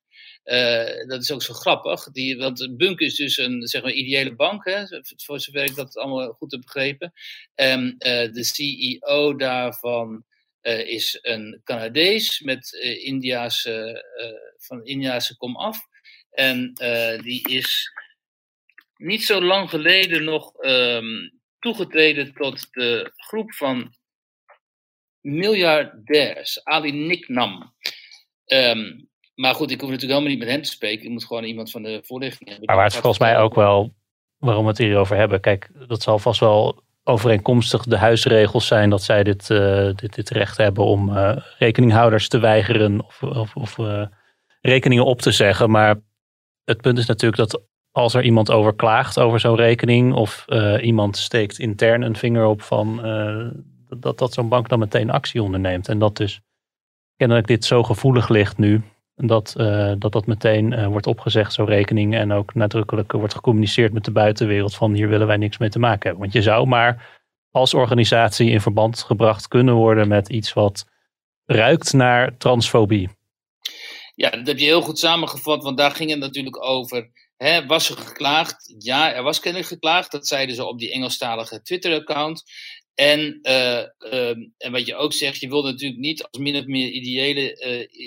[0.48, 2.10] Uh, dat is ook zo grappig.
[2.10, 4.84] Die, want Bunk is dus een zeg maar, ideële bank, hè,
[5.16, 7.12] voor zover ik dat allemaal goed heb begrepen.
[7.54, 10.24] En uh, de CEO daarvan
[10.62, 14.04] uh, is een Canadees met Indiase,
[14.58, 15.78] van Indiase komaf.
[16.30, 16.72] En
[17.22, 17.92] die is
[18.96, 23.94] niet zo lang geleden nog um, toegetreden tot de groep van
[25.20, 27.74] miljardairs, Ali Niknam.
[28.46, 29.07] Um,
[29.38, 31.04] maar goed, ik hoef natuurlijk helemaal niet met hem te spreken.
[31.04, 32.66] Ik moet gewoon iemand van de voorlichting hebben.
[32.66, 33.94] Maar waar het volgens mij ook wel,
[34.38, 35.40] waarom we het hierover hebben.
[35.40, 40.30] Kijk, dat zal vast wel overeenkomstig de huisregels zijn dat zij dit, uh, dit, dit
[40.30, 44.06] recht hebben om uh, rekeninghouders te weigeren of, of, of uh,
[44.60, 45.70] rekeningen op te zeggen.
[45.70, 46.00] Maar
[46.64, 50.46] het punt is natuurlijk dat als er iemand over klaagt over zo'n rekening of
[50.80, 52.96] iemand steekt intern een vinger op van
[53.88, 55.88] dat, dat zo'n bank dan meteen actie onderneemt.
[55.88, 56.40] En dat dus
[57.16, 58.82] kennelijk dit zo gevoelig ligt nu
[59.26, 62.14] dat, uh, dat dat meteen uh, wordt opgezegd, zo'n rekening.
[62.14, 65.78] En ook nadrukkelijk wordt gecommuniceerd met de buitenwereld van hier willen wij niks mee te
[65.78, 66.20] maken hebben.
[66.20, 70.86] Want je zou maar als organisatie in verband gebracht kunnen worden met iets wat
[71.44, 73.08] ruikt naar transfobie.
[74.14, 77.10] Ja, dat heb je heel goed samengevat, want daar ging het natuurlijk over.
[77.36, 78.74] Hè, was er geklaagd?
[78.78, 80.10] Ja, er was kennelijk geklaagd.
[80.10, 82.42] Dat zeiden ze op die Engelstalige Twitter-account.
[82.94, 86.66] En, uh, uh, en wat je ook zegt, je wil natuurlijk niet als min of
[86.66, 87.56] meer ideële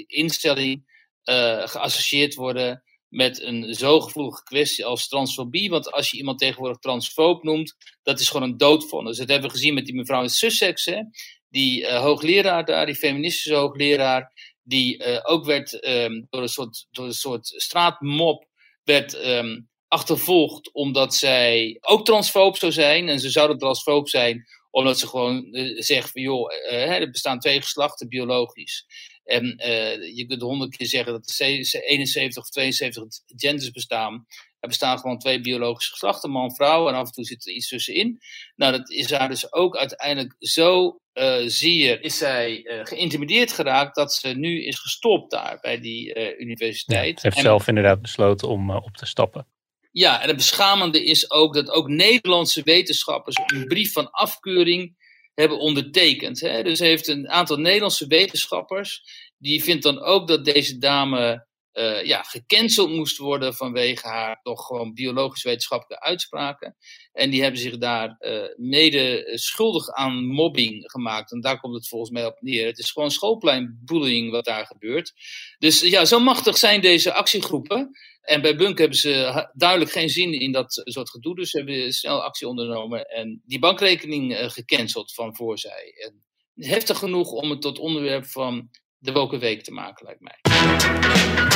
[0.08, 0.90] instelling
[1.26, 5.70] uh, geassocieerd worden met een zo gevoelige kwestie als transfobie.
[5.70, 9.18] Want als je iemand tegenwoordig transfoob noemt, dat is gewoon een doodvonnis.
[9.18, 11.02] Dat hebben we gezien met die mevrouw in Sussex, hè?
[11.50, 14.32] die uh, hoogleraar daar, die feministische hoogleraar,
[14.64, 18.48] die uh, ook werd um, door, een soort, door een soort straatmop
[18.84, 23.10] werd um, achtervolgd omdat zij ook transfoob zou zijn.
[23.10, 28.08] En ze zouden transfoob zijn omdat ze gewoon zegt van joh, er bestaan twee geslachten
[28.08, 28.86] biologisch.
[29.24, 34.26] En uh, je kunt honderd keer zeggen dat er 71 of 72 genders bestaan.
[34.60, 37.68] Er bestaan gewoon twee biologische geslachten, man, vrouw, en af en toe zit er iets
[37.68, 38.20] tussenin.
[38.56, 43.96] Nou, dat is haar dus ook uiteindelijk zo uh, zeer, is zij uh, geïntimideerd geraakt,
[43.96, 47.20] dat ze nu is gestopt daar bij die universiteit.
[47.20, 49.48] ze heeft en, zelf inderdaad besloten om op te stappen.
[49.92, 54.96] Ja, en het beschamende is ook dat ook Nederlandse wetenschappers een brief van afkeuring
[55.34, 56.40] hebben ondertekend.
[56.40, 56.64] Hè?
[56.64, 59.04] Dus heeft een aantal Nederlandse wetenschappers,
[59.38, 64.66] die vindt dan ook dat deze dame uh, ja, gecanceld moest worden vanwege haar toch
[64.66, 66.76] gewoon biologisch-wetenschappelijke uitspraken.
[67.12, 71.32] En die hebben zich daar uh, mede schuldig aan mobbing gemaakt.
[71.32, 72.66] En daar komt het volgens mij op neer.
[72.66, 75.14] Het is gewoon schoolpleinbullying wat daar gebeurt.
[75.58, 77.90] Dus ja, zo machtig zijn deze actiegroepen.
[78.22, 81.36] En bij Bunk hebben ze duidelijk geen zin in dat soort gedoe.
[81.36, 85.94] Dus ze hebben snel actie ondernomen en die bankrekening gecanceld van voor zij.
[85.98, 86.24] En
[86.56, 91.51] heftig genoeg om het tot onderwerp van de Woken Week te maken, lijkt mij.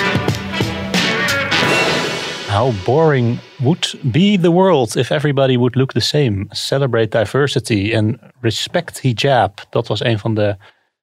[2.56, 6.46] How boring would be the world if everybody would look the same?
[6.50, 9.66] Celebrate diversity and respect hijab.
[9.70, 10.56] Dat was een van de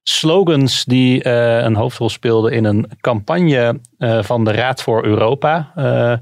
[0.02, 5.72] slogans die uh, een hoofdrol speelden in een campagne uh, van de Raad voor Europa.
[5.76, 6.14] Uh,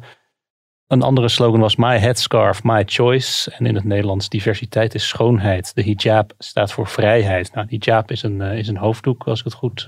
[0.86, 3.50] een andere slogan was My Headscarf, My Choice.
[3.50, 5.74] En in het Nederlands diversiteit is schoonheid.
[5.74, 7.54] De hijab staat voor vrijheid.
[7.54, 9.86] Nou, hijab is een, is een hoofddoek, als ik het goed,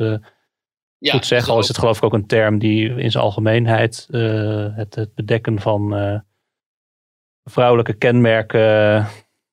[1.02, 1.48] ja, goed zeg.
[1.48, 4.08] Al is het geloof ik ook een term die in zijn algemeenheid
[4.76, 5.94] het, het, bedekken van
[7.44, 9.06] vrouwelijke kenmerken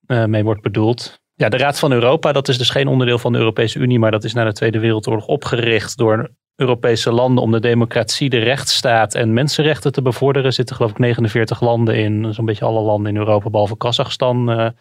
[0.07, 1.21] mee wordt bedoeld.
[1.33, 4.11] Ja, de Raad van Europa, dat is dus geen onderdeel van de Europese Unie, maar
[4.11, 9.15] dat is na de Tweede Wereldoorlog opgericht door Europese landen om de democratie, de rechtsstaat
[9.15, 10.47] en mensenrechten te bevorderen.
[10.47, 14.73] Er zitten geloof ik 49 landen in, zo'n beetje alle landen in Europa, behalve Kazachstan,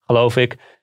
[0.00, 0.80] geloof ik.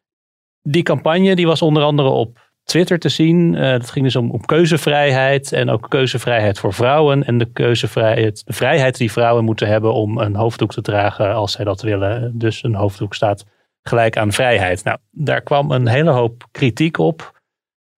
[0.62, 3.54] Die campagne die was onder andere op Twitter te zien.
[3.54, 7.24] Uh, dat ging dus om, om keuzevrijheid en ook keuzevrijheid voor vrouwen.
[7.24, 11.52] En de keuzevrijheid, de vrijheid die vrouwen moeten hebben om een hoofddoek te dragen als
[11.52, 12.32] zij dat willen.
[12.38, 13.46] Dus een hoofddoek staat
[13.82, 14.84] gelijk aan vrijheid.
[14.84, 17.42] Nou, daar kwam een hele hoop kritiek op.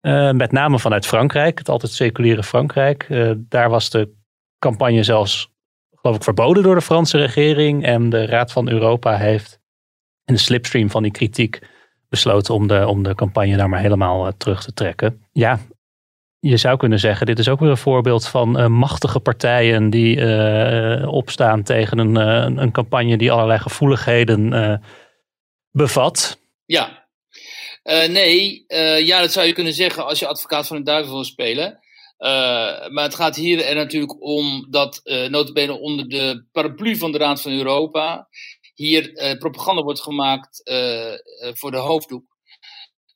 [0.02, 3.08] Uh, met name vanuit Frankrijk, het altijd seculiere Frankrijk.
[3.10, 4.14] Uh, daar was de
[4.60, 5.52] campagne zelfs,
[5.96, 7.86] geloof ik, verboden door de Franse regering.
[7.86, 9.60] En de Raad van Europa heeft
[10.26, 11.60] in de slipstream van die kritiek
[12.12, 15.26] besloten om de, om de campagne daar maar helemaal uh, terug te trekken.
[15.32, 15.60] Ja,
[16.40, 20.18] je zou kunnen zeggen, dit is ook weer een voorbeeld van machtige partijen die
[21.08, 22.16] opstaan tegen een,
[22.62, 24.82] een campagne die allerlei gevoeligheden
[25.72, 26.40] bevat.
[26.66, 27.08] Ja,
[28.08, 28.66] nee,
[29.04, 31.80] ja, dat zou je kunnen zeggen als je advocaat van de duivel wil spelen.
[32.92, 37.18] Maar het gaat hier er natuurlijk om dat uh, notabene onder de paraplu van de
[37.18, 38.28] Raad van Europa
[38.74, 40.62] hier propaganda wordt gemaakt
[41.54, 42.38] voor de hoofddoek.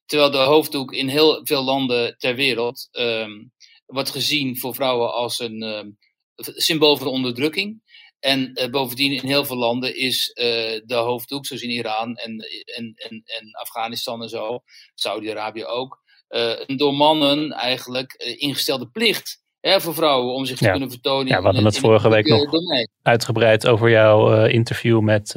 [0.05, 3.53] Terwijl de hoofddoek in heel veel landen ter wereld um,
[3.85, 5.97] wordt gezien voor vrouwen als een um,
[6.37, 7.83] symbool van onderdrukking.
[8.19, 12.37] En bovendien in heel veel landen is de hoofddoek, zoals in Iran en,
[12.75, 14.63] en, en, en Afghanistan en zo,
[14.93, 20.71] Saudi-Arabië ook, een door mannen eigenlijk ingestelde plicht hè, voor vrouwen om zich te ja.
[20.71, 21.28] kunnen vertonen.
[21.28, 22.89] Ja, we hadden het vorige week nog domein.
[23.01, 25.34] uitgebreid over jouw interview met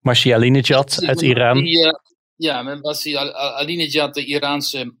[0.00, 1.62] Marcia Alinejad uit Iran.
[1.62, 1.98] Die,
[2.36, 4.94] ja, met Marcia Alinejad, de Iraanse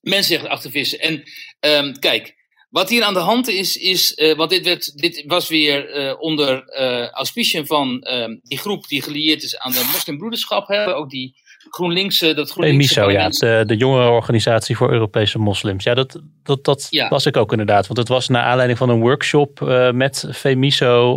[0.00, 0.98] mensenrechtenactiviste.
[0.98, 1.22] En
[1.60, 2.34] um, kijk,
[2.70, 6.20] wat hier aan de hand is, is uh, want dit, werd, dit was weer uh,
[6.20, 10.68] onder uh, auspiciën van uh, die groep die gelieerd is aan de moslimbroederschap.
[10.68, 10.94] Hè?
[10.94, 11.36] Ook die
[11.68, 15.84] GroenLinkse, dat GroenLinkse Miso, ja, de, de jongere organisatie voor Europese moslims.
[15.84, 17.08] Ja, dat, dat, dat ja.
[17.08, 17.86] was ik ook inderdaad.
[17.86, 19.60] Want het was naar aanleiding van een workshop
[19.92, 21.16] met Femiso.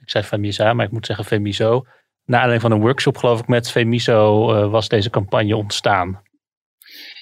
[0.00, 1.84] ik zei Femisa, maar ik moet zeggen Femiso.
[2.24, 6.22] Naar aanleiding van een workshop, geloof ik, met Femiso was deze campagne ontstaan.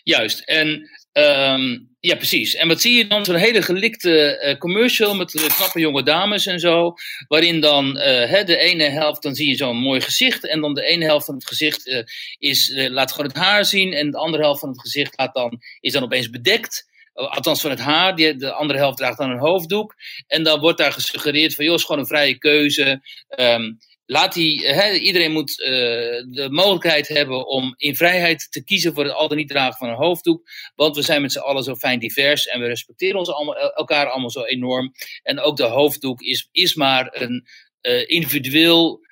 [0.03, 2.55] Juist, en um, ja, precies.
[2.55, 3.25] En wat zie je dan?
[3.25, 6.95] Zo'n hele gelikte uh, commercial met uh, knappe jonge dames en zo.
[7.29, 10.47] Waarin dan uh, hè, de ene helft, dan zie je zo'n mooi gezicht.
[10.47, 12.05] En dan de ene helft van het gezicht
[12.39, 13.93] is, laat gewoon het haar zien.
[13.93, 16.95] En de andere helft van het gezicht laat dan, is dan opeens bedekt.
[17.13, 18.17] Althans van het haar.
[18.17, 19.95] Die, de andere helft draagt dan een hoofddoek.
[20.27, 23.01] En dan wordt daar gesuggereerd van, joh, is gewoon een vrije keuze.
[23.39, 29.05] Um, laat die, iedereen moet uh, de mogelijkheid hebben om in vrijheid te kiezen voor
[29.05, 30.49] het al dan niet dragen van een hoofddoek.
[30.75, 34.07] Want we zijn met z'n allen zo fijn divers en we respecteren ons allemaal, elkaar
[34.07, 34.93] allemaal zo enorm.
[35.23, 37.47] En ook de hoofddoek is, is maar een
[37.83, 39.05] uh, individueel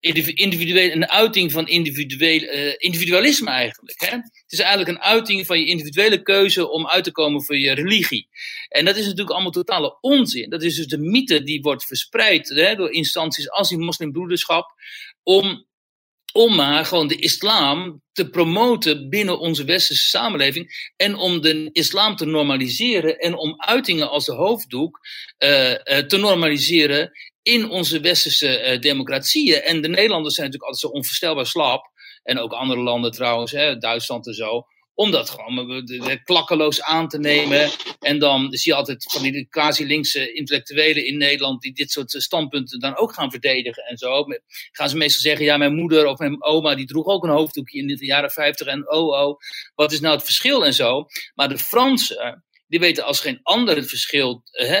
[0.00, 4.00] individueel, een uiting van individueel, individualisme eigenlijk.
[4.00, 4.16] Hè?
[4.50, 7.72] Het is eigenlijk een uiting van je individuele keuze om uit te komen voor je
[7.72, 8.28] religie.
[8.68, 10.50] En dat is natuurlijk allemaal totale onzin.
[10.50, 14.74] Dat is dus de mythe die wordt verspreid hè, door instanties als die moslimbroederschap
[15.22, 15.68] om
[16.32, 22.16] om maar gewoon de islam te promoten binnen onze westerse samenleving en om de islam
[22.16, 25.00] te normaliseren en om uitingen als de hoofddoek
[25.38, 27.10] uh, uh, te normaliseren
[27.42, 29.60] in onze westerse uh, democratieën.
[29.60, 31.90] En de Nederlanders zijn natuurlijk altijd zo onvoorstelbaar slap,
[32.22, 35.84] en ook andere landen trouwens, hè, Duitsland en zo, om dat gewoon
[36.24, 37.70] klakkeloos aan te nemen.
[38.00, 42.80] En dan zie je altijd van die quasi-linkse intellectuelen in Nederland die dit soort standpunten
[42.80, 44.24] dan ook gaan verdedigen en zo.
[44.72, 47.78] Gaan ze meestal zeggen, ja, mijn moeder of mijn oma die droeg ook een hoofddoekje
[47.78, 49.38] in de jaren 50 en oh oh,
[49.74, 51.06] wat is nou het verschil en zo.
[51.34, 54.76] Maar de Fransen, die weten als geen ander het verschil, hè,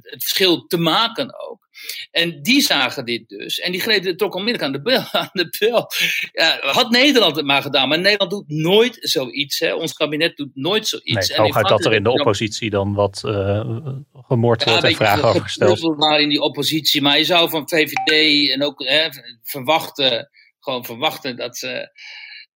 [0.00, 1.68] het verschil te maken ook.
[2.10, 3.58] En die zagen dit dus.
[3.58, 5.04] En die grepen toch onmiddellijk aan de bel.
[5.22, 5.90] Aan de bel.
[6.32, 7.88] Ja, had Nederland het maar gedaan.
[7.88, 9.58] Maar Nederland doet nooit zoiets.
[9.58, 9.74] Hè.
[9.74, 11.28] Ons kabinet doet nooit zoiets.
[11.28, 13.78] Nee, hooguit dat er in de oppositie dan wat uh,
[14.12, 15.96] gemoord wordt en vragen over gesteld.
[15.96, 17.02] maar in die oppositie.
[17.02, 19.08] Maar je zou van VVD en ook hè,
[19.42, 20.30] verwachten,
[20.60, 21.90] gewoon verwachten dat ze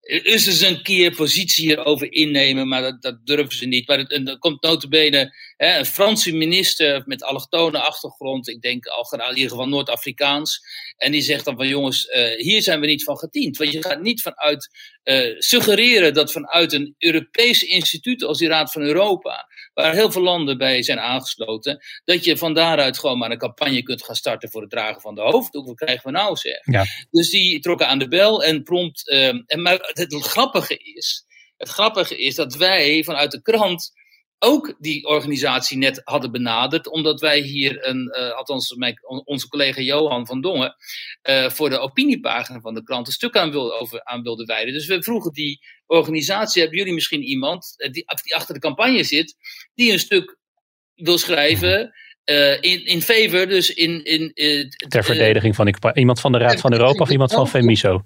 [0.06, 3.88] is dus een keer positie hierover innemen, maar dat, dat durven ze niet.
[3.88, 9.36] Maar er komt notabene hè, een Franse minister met allochtone achtergrond, ik denk al in
[9.36, 10.60] ieder geval Noord-Afrikaans,
[10.96, 13.56] en die zegt dan van jongens, uh, hier zijn we niet van gediend.
[13.56, 14.68] Want je gaat niet vanuit
[15.04, 20.22] uh, suggereren dat vanuit een Europees instituut als die Raad van Europa, waar heel veel
[20.22, 24.50] landen bij zijn aangesloten, dat je van daaruit gewoon maar een campagne kunt gaan starten
[24.50, 25.66] voor het dragen van de hoofddoek.
[25.66, 26.60] Wat krijgen we nou zeg?
[26.64, 26.84] Ja.
[27.10, 29.08] Dus die trokken aan de bel en prompt.
[29.08, 33.90] Uh, en, maar het grappige is, het grappige is dat wij vanuit de krant
[34.38, 39.80] ook die organisatie net hadden benaderd, omdat wij hier een, uh, althans mijn, onze collega
[39.80, 40.76] Johan van Dongen,
[41.30, 44.72] uh, voor de opiniepagina van de krant een stuk aan, wil, over, aan wilde wijden.
[44.72, 49.34] Dus we vroegen die organisatie, hebben jullie misschien iemand die, die achter de campagne zit,
[49.74, 50.38] die een stuk
[50.94, 51.92] wil schrijven
[52.60, 54.04] in, in favor, dus in...
[54.04, 54.32] in
[54.88, 58.04] Ter verdediging van iemand van de Raad van Europa of iemand van Femiso?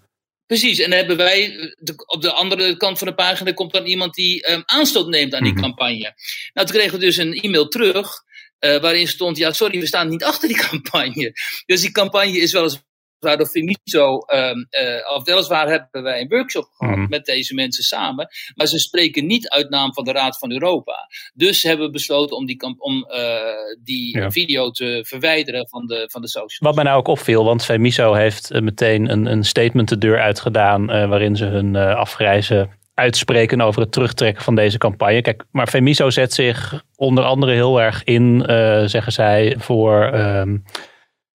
[0.51, 3.87] Precies, en dan hebben wij de, op de andere kant van de pagina komt dan
[3.87, 5.67] iemand die um, aanstoot neemt aan die mm-hmm.
[5.67, 6.15] campagne.
[6.53, 8.23] Nou, toen kregen we dus een e-mail terug
[8.61, 11.33] uh, waarin stond: ja, sorry, we staan niet achter die campagne.
[11.67, 12.83] Dus die campagne is wel eens
[13.21, 17.07] door Finiso, um, uh, of weliswaar hebben wij een workshop gehad mm.
[17.09, 21.09] met deze mensen samen, maar ze spreken niet uit naam van de Raad van Europa.
[21.35, 23.39] Dus hebben we besloten om die, om, uh,
[23.83, 24.31] die ja.
[24.31, 26.59] video te verwijderen van de, van de socials.
[26.59, 30.21] Wat mij nou ook opviel, want Femiso heeft uh, meteen een, een statement de deur
[30.21, 35.23] uitgedaan waarin ze hun afreizen uitspreken over het terugtrekken van deze campagne.
[35.23, 38.43] Kijk, maar Femiso zet zich onder andere heel erg in,
[38.89, 40.15] zeggen zij, voor...
[40.15, 40.65] Um,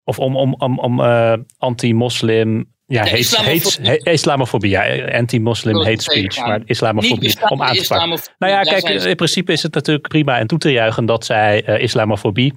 [0.04, 3.88] of om, om, om, om uh, anti-moslim Ja, hate, islamofobie.
[3.88, 5.44] hate- islamofobie, ja, ik
[5.84, 8.20] hate speech, maar islamofobie om aan te pakken.
[8.38, 11.64] Nou ja, kijk, in principe is het natuurlijk prima en toe te juichen dat zij
[11.64, 12.54] eh, islamofobie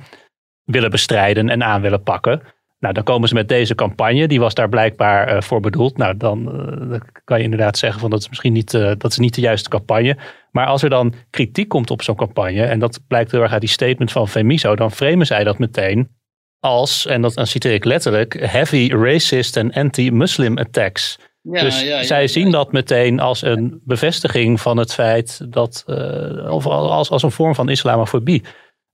[0.64, 2.42] willen bestrijden en aan willen pakken.
[2.80, 5.98] Nou, dan komen ze met deze campagne, die was daar blijkbaar eh, voor bedoeld.
[5.98, 9.12] Nou, dan, eh, dan kan je inderdaad zeggen van dat is misschien niet, eh, dat
[9.12, 10.18] is niet de juiste campagne.
[10.52, 13.62] Maar als er dan kritiek komt op zo'n campagne, en dat blijkt heel erg uit
[13.62, 16.10] die statement van Femiso, dan framen zij dat meteen
[16.66, 21.18] als, en dat dan citeer ik letterlijk, heavy racist en anti-Muslim attacks.
[21.42, 25.84] Ja, dus ja, ja, zij zien dat meteen als een bevestiging van het feit dat,
[25.86, 28.44] eh, of als, als een vorm van islamofobie.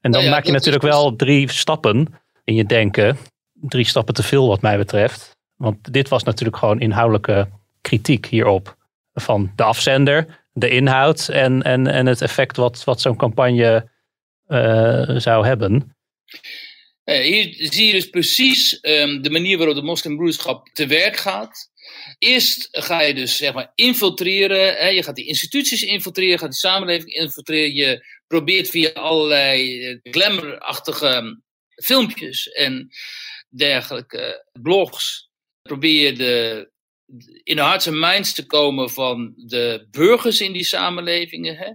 [0.02, 2.08] En dan Nou maak je natuurlijk is dus- wel drie stappen
[2.44, 3.18] in je denken.
[3.54, 5.38] Drie stappen te veel wat mij betreft.
[5.56, 7.48] Want dit was natuurlijk gewoon inhoudelijke
[7.82, 8.76] kritiek hierop.
[9.14, 13.90] Van de afzender, de inhoud en, en, en het effect wat, wat zo'n campagne
[14.48, 15.96] eh, zou hebben.
[17.04, 21.70] Eh, hier zie je dus precies ehm, de manier waarop de moslimbroederschap te werk gaat.
[22.20, 24.76] Eerst ga je dus zeg maar infiltreren.
[24.76, 27.74] Hè, je gaat die instituties infiltreren, je gaat die samenleving infiltreren.
[27.74, 31.42] Je probeert via allerlei eh, glamourachtige
[31.76, 32.90] filmpjes en
[33.50, 35.30] dergelijke blogs.
[35.62, 36.70] Probeer je de,
[37.44, 41.58] in de hearts en minds te komen van de burgers in die samenlevingen.
[41.58, 41.70] Hè.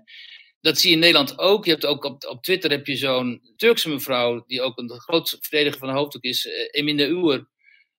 [0.67, 1.65] Dat zie je in Nederland ook.
[1.65, 5.37] Je hebt ook op, op Twitter heb je zo'n Turkse mevrouw, die ook een groot
[5.41, 7.49] verdediger van de hoofddoek is, eh, Emine Uwer,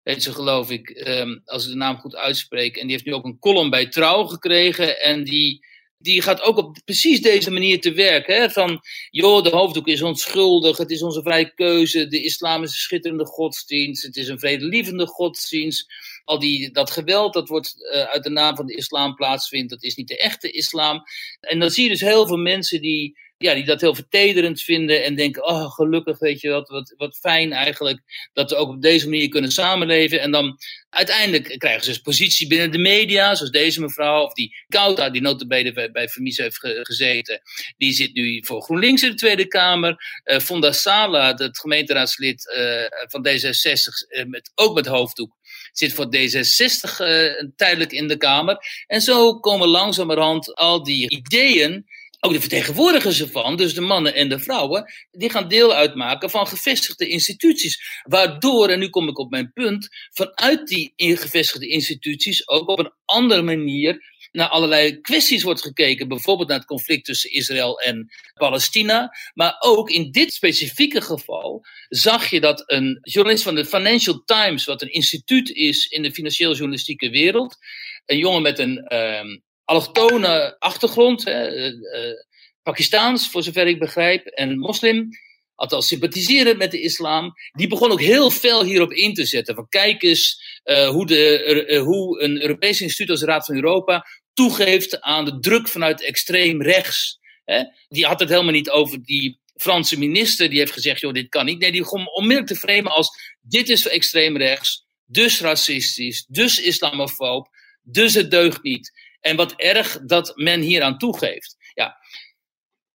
[0.04, 2.76] heet ze geloof ik, ehm, als ik de naam goed uitspreek.
[2.76, 5.02] En die heeft nu ook een column bij Trouw gekregen.
[5.02, 5.66] En die,
[5.98, 8.28] die gaat ook op precies deze manier te werk.
[8.28, 8.50] Hè?
[8.50, 12.80] Van, joh, de hoofddoek is onschuldig, het is onze vrije keuze, de islam is een
[12.80, 15.86] schitterende godsdienst, het is een vredelievende godsdienst.
[16.28, 19.84] Al die, dat geweld dat wordt eh, uit de naam van de islam plaatsvindt, dat
[19.84, 21.04] is niet de echte islam.
[21.40, 25.04] En dan zie je dus heel veel mensen die, ja, die dat heel vertederend vinden
[25.04, 28.82] en denken, oh gelukkig weet je wat, wat, wat fijn eigenlijk dat we ook op
[28.82, 30.22] deze manier kunnen samenleven.
[30.22, 30.58] En dan
[30.90, 35.22] uiteindelijk krijgen ze dus positie binnen de media, zoals deze mevrouw, of die Kouta, die
[35.22, 37.42] notabene bij, bij Vermis heeft ge- gezeten,
[37.78, 40.22] die zit nu voor GroenLinks in de Tweede Kamer.
[40.24, 45.36] Eh Fonda Sala, het gemeenteraadslid eh, van D66, eh, met, ook met hoofddoek,
[45.78, 48.58] zit voor D66 eh, tijdelijk in de Kamer.
[48.88, 51.86] En zo komen langzamerhand al die ideeën,
[52.20, 56.48] ook de vertegenwoordigers ervan, dus de mannen en de vrouwen, die gaan deel uitmaken van
[56.48, 58.02] gevestigde instituties.
[58.04, 62.94] Waardoor, en nu kom ik op mijn punt, vanuit die gevestigde instituties ook op een
[63.06, 66.08] andere manier naar allerlei kwesties wordt gekeken.
[66.08, 69.16] Bijvoorbeeld naar het conflict tussen Israël en Palestina.
[69.34, 74.66] Maar ook in dit specifieke geval zag je dat een journalist van de Financial Times,
[74.66, 77.58] wat een instituut is in de financieel journalistieke wereld,
[78.06, 82.16] een jongen met een ehm allochtone achtergrond, hè, eh, eh,
[82.64, 85.10] Pakistaans voor zover ik begrijp, en moslim,
[85.58, 89.56] althans sympathiserend met de islam, die begon ook heel fel hierop in te zetten.
[89.56, 93.56] Van kijk eens eh, hoe, de, eh, hoe een Europees instituut als de Raad van
[93.56, 97.20] Europa toegeeft aan de druk vanuit extreem rechts.
[97.46, 97.64] Hè?
[97.88, 101.46] Die had het helemaal niet over die Franse minister die heeft gezegd, joh, dit kan
[101.46, 101.60] niet.
[101.60, 106.60] Nee, die begon onmiddellijk te framen als, dit is voor extreem rechts, dus racistisch, dus
[106.60, 107.48] islamofoob,
[107.82, 108.92] dus het deugt niet.
[109.20, 111.56] En wat erg dat men hier aan toegeeft.
[111.74, 111.98] Ja,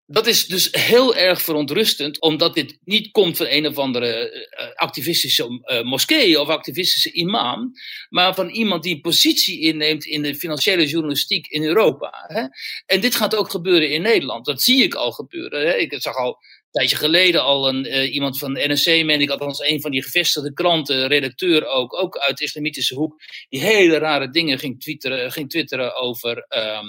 [0.06, 4.74] dat is dus heel erg verontrustend, omdat dit niet komt van een of andere eh,
[4.74, 7.72] activistische eh, moskee of activistische imam,
[8.08, 12.24] maar van iemand die een positie inneemt in de financiële journalistiek in Europa.
[12.26, 12.42] Hè?
[12.86, 14.46] En dit gaat ook gebeuren in Nederland.
[14.46, 15.66] Dat zie ik al gebeuren.
[15.66, 15.76] Hè?
[15.76, 19.60] Ik zag al een tijdje geleden al een, eh, iemand van NRC, meen ik, althans
[19.60, 24.30] een van die gevestigde kranten, redacteur ook, ook uit de islamitische hoek, die hele rare
[24.30, 26.44] dingen ging twitteren, ging twitteren over.
[26.48, 26.86] ehm,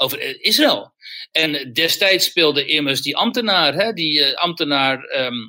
[0.00, 0.92] over Israël.
[1.32, 5.48] En destijds speelde immers die ambtenaar, hè, die eh, ambtenaar, ehm,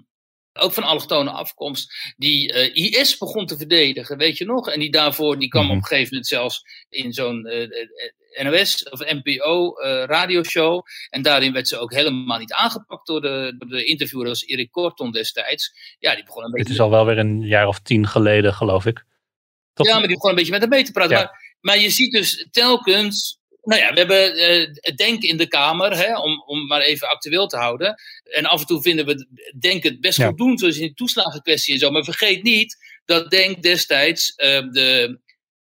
[0.54, 4.70] ook van allochtone afkomst, die eh, IS begon te verdedigen, weet je nog?
[4.70, 5.72] En die daarvoor, die kwam Mhm.
[5.72, 9.74] op een gegeven moment zelfs in zo'n eh, NOS of NPO
[10.06, 10.86] radioshow.
[11.10, 14.72] En daarin werd ze ook helemaal niet aangepakt door de, door de interviewer als Erik
[14.72, 15.95] Korton destijds.
[16.00, 16.66] Ja, die begon een beetje...
[16.66, 19.06] Dit is al wel weer een jaar of tien geleden, geloof ik.
[19.74, 19.88] Toch?
[19.88, 21.18] Ja, maar die begon een beetje met hem mee te praten.
[21.18, 21.24] Ja.
[21.24, 23.39] Maar, maar je ziet dus telkens.
[23.70, 27.09] Nou ja, we hebben eh, het Denk in de Kamer, hè, om, om maar even
[27.09, 28.01] actueel te houden.
[28.24, 29.28] En af en toe vinden we het
[29.61, 30.28] Denk het best Ja.
[30.28, 31.91] goed doen, zoals in die toeslagenkwestie en zo.
[31.91, 35.20] Maar vergeet niet dat Denk destijds eh, de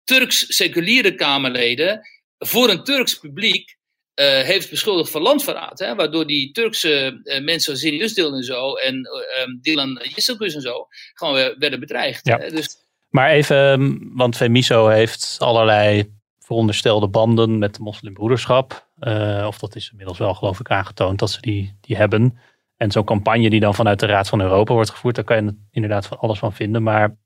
[0.05, 2.01] Turks-seculiere Kamerleden
[2.39, 3.79] voor een Turks publiek
[4.15, 5.79] eh, heeft beschuldigd van landverraad.
[5.79, 10.55] Hè, waardoor die Turkse mensen als Zini Özdil en zo en eh, eh, Dilan Yeşilgöz
[10.55, 12.27] en zo gewoon werden bedreigd.
[12.27, 12.39] Ja.
[12.39, 12.51] Hè.
[12.51, 12.77] Dus
[13.11, 16.19] Maar even, ehm, want Femiso heeft allerlei
[16.51, 18.89] veronderstelde banden met de moslimbroederschap.
[18.99, 22.39] Eh, of dat is inmiddels wel geloof ik aangetoond dat ze die, die hebben.
[22.77, 25.57] En zo'n campagne die dan vanuit de Raad van Europa wordt gevoerd, daar kan je
[25.71, 26.83] inderdaad van alles van vinden.
[26.83, 27.17] Maar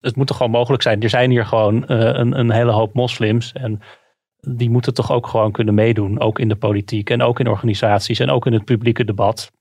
[0.00, 1.02] het moet toch gewoon mogelijk zijn.
[1.02, 3.52] Er zijn hier gewoon uh, een, een hele hoop moslims.
[3.52, 3.80] En
[4.40, 6.20] die moeten toch ook gewoon kunnen meedoen.
[6.20, 9.52] Ook in de politiek en ook in organisaties en ook in het publieke debat.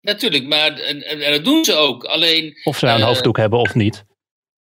[0.00, 2.04] Natuurlijk, maar en, en, dat doen ze ook.
[2.04, 4.04] Alleen, of ze nou een uh, hoofddoek hebben of niet.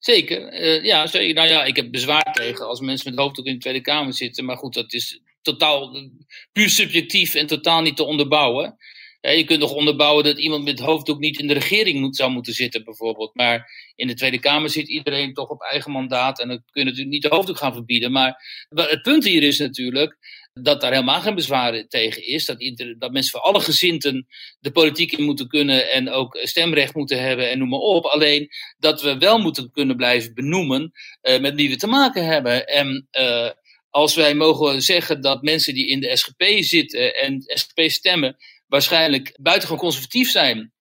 [0.06, 1.34] Zeker, uh, ja, zeker.
[1.34, 4.46] Nou ja, ik heb bezwaar tegen als mensen met hoofddoek in de Tweede Kamer zitten.
[4.46, 6.10] Maar goed, dat is totaal
[6.52, 8.78] puur subjectief en totaal niet te onderbouwen.
[9.22, 12.54] Je kunt nog onderbouwen dat iemand met hoofddoek niet in de regering moet, zou moeten
[12.54, 13.36] zitten, bijvoorbeeld.
[13.36, 16.42] Maar in de Tweede Kamer zit iedereen toch op eigen mandaat.
[16.42, 18.12] En dan kun je natuurlijk niet de hoofddoek gaan verbieden.
[18.12, 20.18] Maar het punt hier is natuurlijk
[20.62, 22.46] dat daar helemaal geen bezwaar tegen is.
[22.46, 22.58] Dat,
[22.98, 24.28] dat mensen van alle gezinten
[24.60, 28.06] de politiek in moeten kunnen en ook stemrecht moeten hebben en noem maar op.
[28.06, 30.92] Alleen dat we wel moeten kunnen blijven benoemen
[31.22, 32.68] uh, met wie we te maken hebben.
[32.68, 33.50] En uh,
[33.90, 38.38] als wij mogen zeggen dat mensen die in de SGP zitten en SGP stemmen
[38.68, 40.74] waarschijnlijk buitengewoon conservatief zijn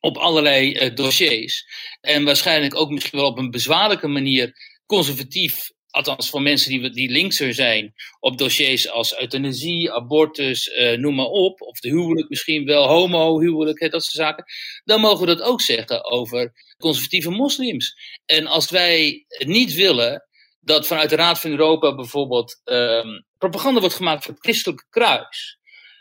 [0.00, 1.66] op allerlei uh, dossiers.
[2.00, 4.52] En waarschijnlijk ook misschien wel op een bezwaarlijke manier
[4.86, 11.14] conservatief, althans voor mensen die, die linkser zijn, op dossiers als euthanasie, abortus, uh, noem
[11.14, 14.44] maar op, of de huwelijk misschien wel, homo-huwelijk, dat soort zaken.
[14.84, 17.96] Dan mogen we dat ook zeggen over conservatieve moslims.
[18.24, 20.26] En als wij niet willen
[20.60, 25.58] dat vanuit de Raad van Europa bijvoorbeeld um, propaganda wordt gemaakt voor het christelijke kruis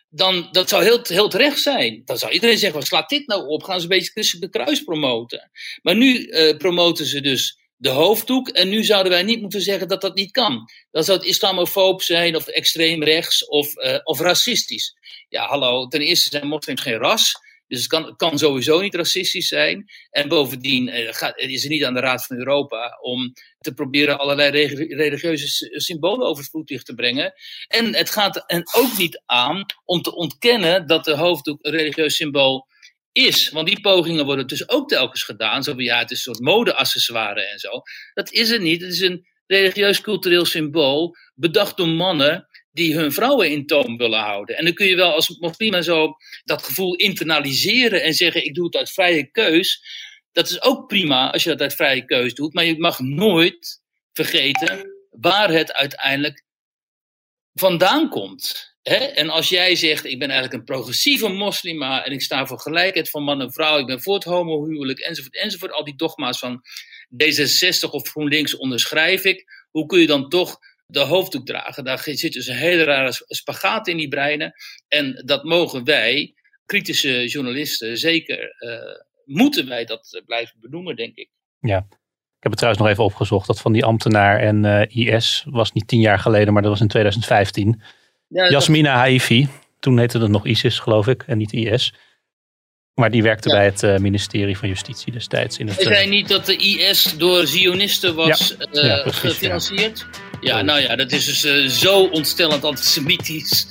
[0.09, 2.01] dan dat zou heel, heel terecht zijn.
[2.05, 3.63] Dan zou iedereen zeggen, wat slaat dit nou op?
[3.63, 5.51] Gaan ze een beetje christelijke kruis promoten?
[5.81, 8.49] Maar nu uh, promoten ze dus de hoofddoek.
[8.49, 10.69] En nu zouden wij niet moeten zeggen dat dat niet kan.
[10.91, 14.93] Dan zou het islamofoob zijn, of extreem rechts, of, uh, of racistisch.
[15.30, 17.45] Ja, hallo, ten eerste zijn moslims geen ras.
[17.67, 19.86] Dus het kan, kan sowieso niet racistisch zijn.
[20.09, 24.19] En bovendien uh, gaat, is het niet aan de Raad van Europa om te proberen
[24.19, 24.65] allerlei
[24.95, 27.34] religieuze symbolen over het voetlicht te brengen.
[27.67, 32.15] En het gaat en ook niet aan om te ontkennen dat de hoofddoek een religieus
[32.15, 32.67] symbool
[33.18, 33.49] is.
[33.49, 35.63] Want die pogingen worden dus ook telkens gedaan.
[35.63, 37.70] Zo van ja, het is een soort modeaccessoire en zo.
[38.13, 38.82] Dat is het niet.
[38.82, 44.20] Het is een religieus cultureel symbool bedacht door mannen die hun vrouwen in toom willen
[44.20, 44.57] houden.
[44.57, 46.13] En dan kun je wel als moslim zo
[46.43, 49.82] dat gevoel internaliseren en zeggen: ik doe het uit vrije keus.
[50.32, 53.82] Dat is ook prima als je dat uit vrije keus doet, maar je mag nooit
[54.13, 56.43] vergeten waar het uiteindelijk
[57.53, 58.76] vandaan komt.
[58.95, 63.09] En als jij zegt, ik ben eigenlijk een progressieve moslima en ik sta voor gelijkheid
[63.09, 66.61] van man en vrouw, ik ben voor het homohuwelijk, enzovoort, enzovoort, al die dogma's van
[67.23, 71.83] D66 of GroenLinks onderschrijf ik, hoe kun je dan toch de hoofddoek dragen.
[71.83, 74.53] Daar zit dus een hele rare spagaat in die breinen.
[74.88, 76.33] En dat mogen wij,
[76.65, 78.79] kritische journalisten, zeker uh,
[79.25, 81.29] moeten wij dat blijven benoemen, denk ik.
[81.59, 81.77] Ja.
[82.38, 83.47] Ik heb het trouwens nog even opgezocht.
[83.47, 86.81] Dat van die ambtenaar en uh, IS was niet tien jaar geleden, maar dat was
[86.81, 87.81] in 2015.
[88.28, 88.99] Ja, Jasmina dat...
[88.99, 89.47] Haifi.
[89.80, 91.93] Toen heette het nog ISIS, geloof ik, en niet IS.
[92.93, 93.55] Maar die werkte ja.
[93.55, 95.57] bij het uh, ministerie van Justitie destijds.
[95.57, 98.84] In het, Hij zei niet dat de IS door Zionisten was ja.
[98.84, 100.05] Uh, precies, gefinancierd?
[100.41, 100.61] Ja.
[100.61, 103.67] nou ja, dat is dus uh, zo ontstellend antisemitisch.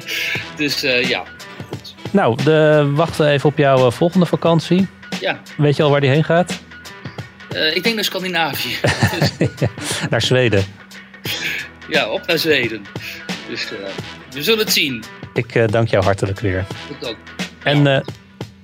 [0.56, 1.24] dus ja,
[1.68, 1.94] goed.
[2.10, 4.86] Nou, de, wachten even op jouw volgende vakantie.
[5.20, 5.42] Ja.
[5.56, 6.60] Weet je al waar die heen gaat?
[7.74, 8.76] ik denk naar Scandinavië.
[10.10, 10.64] naar Zweden.
[11.88, 12.82] Ja, op naar Zweden.
[13.48, 13.68] Dus
[14.30, 15.04] we zullen het zien.
[15.34, 16.66] Ik dank jou hartelijk weer.
[17.00, 17.16] Ik ook.
[17.62, 18.04] En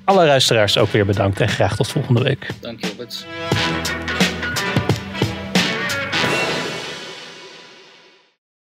[0.05, 2.47] alle luisteraars ook weer bedankt en graag tot volgende week.
[2.61, 3.26] Dank je, Robert.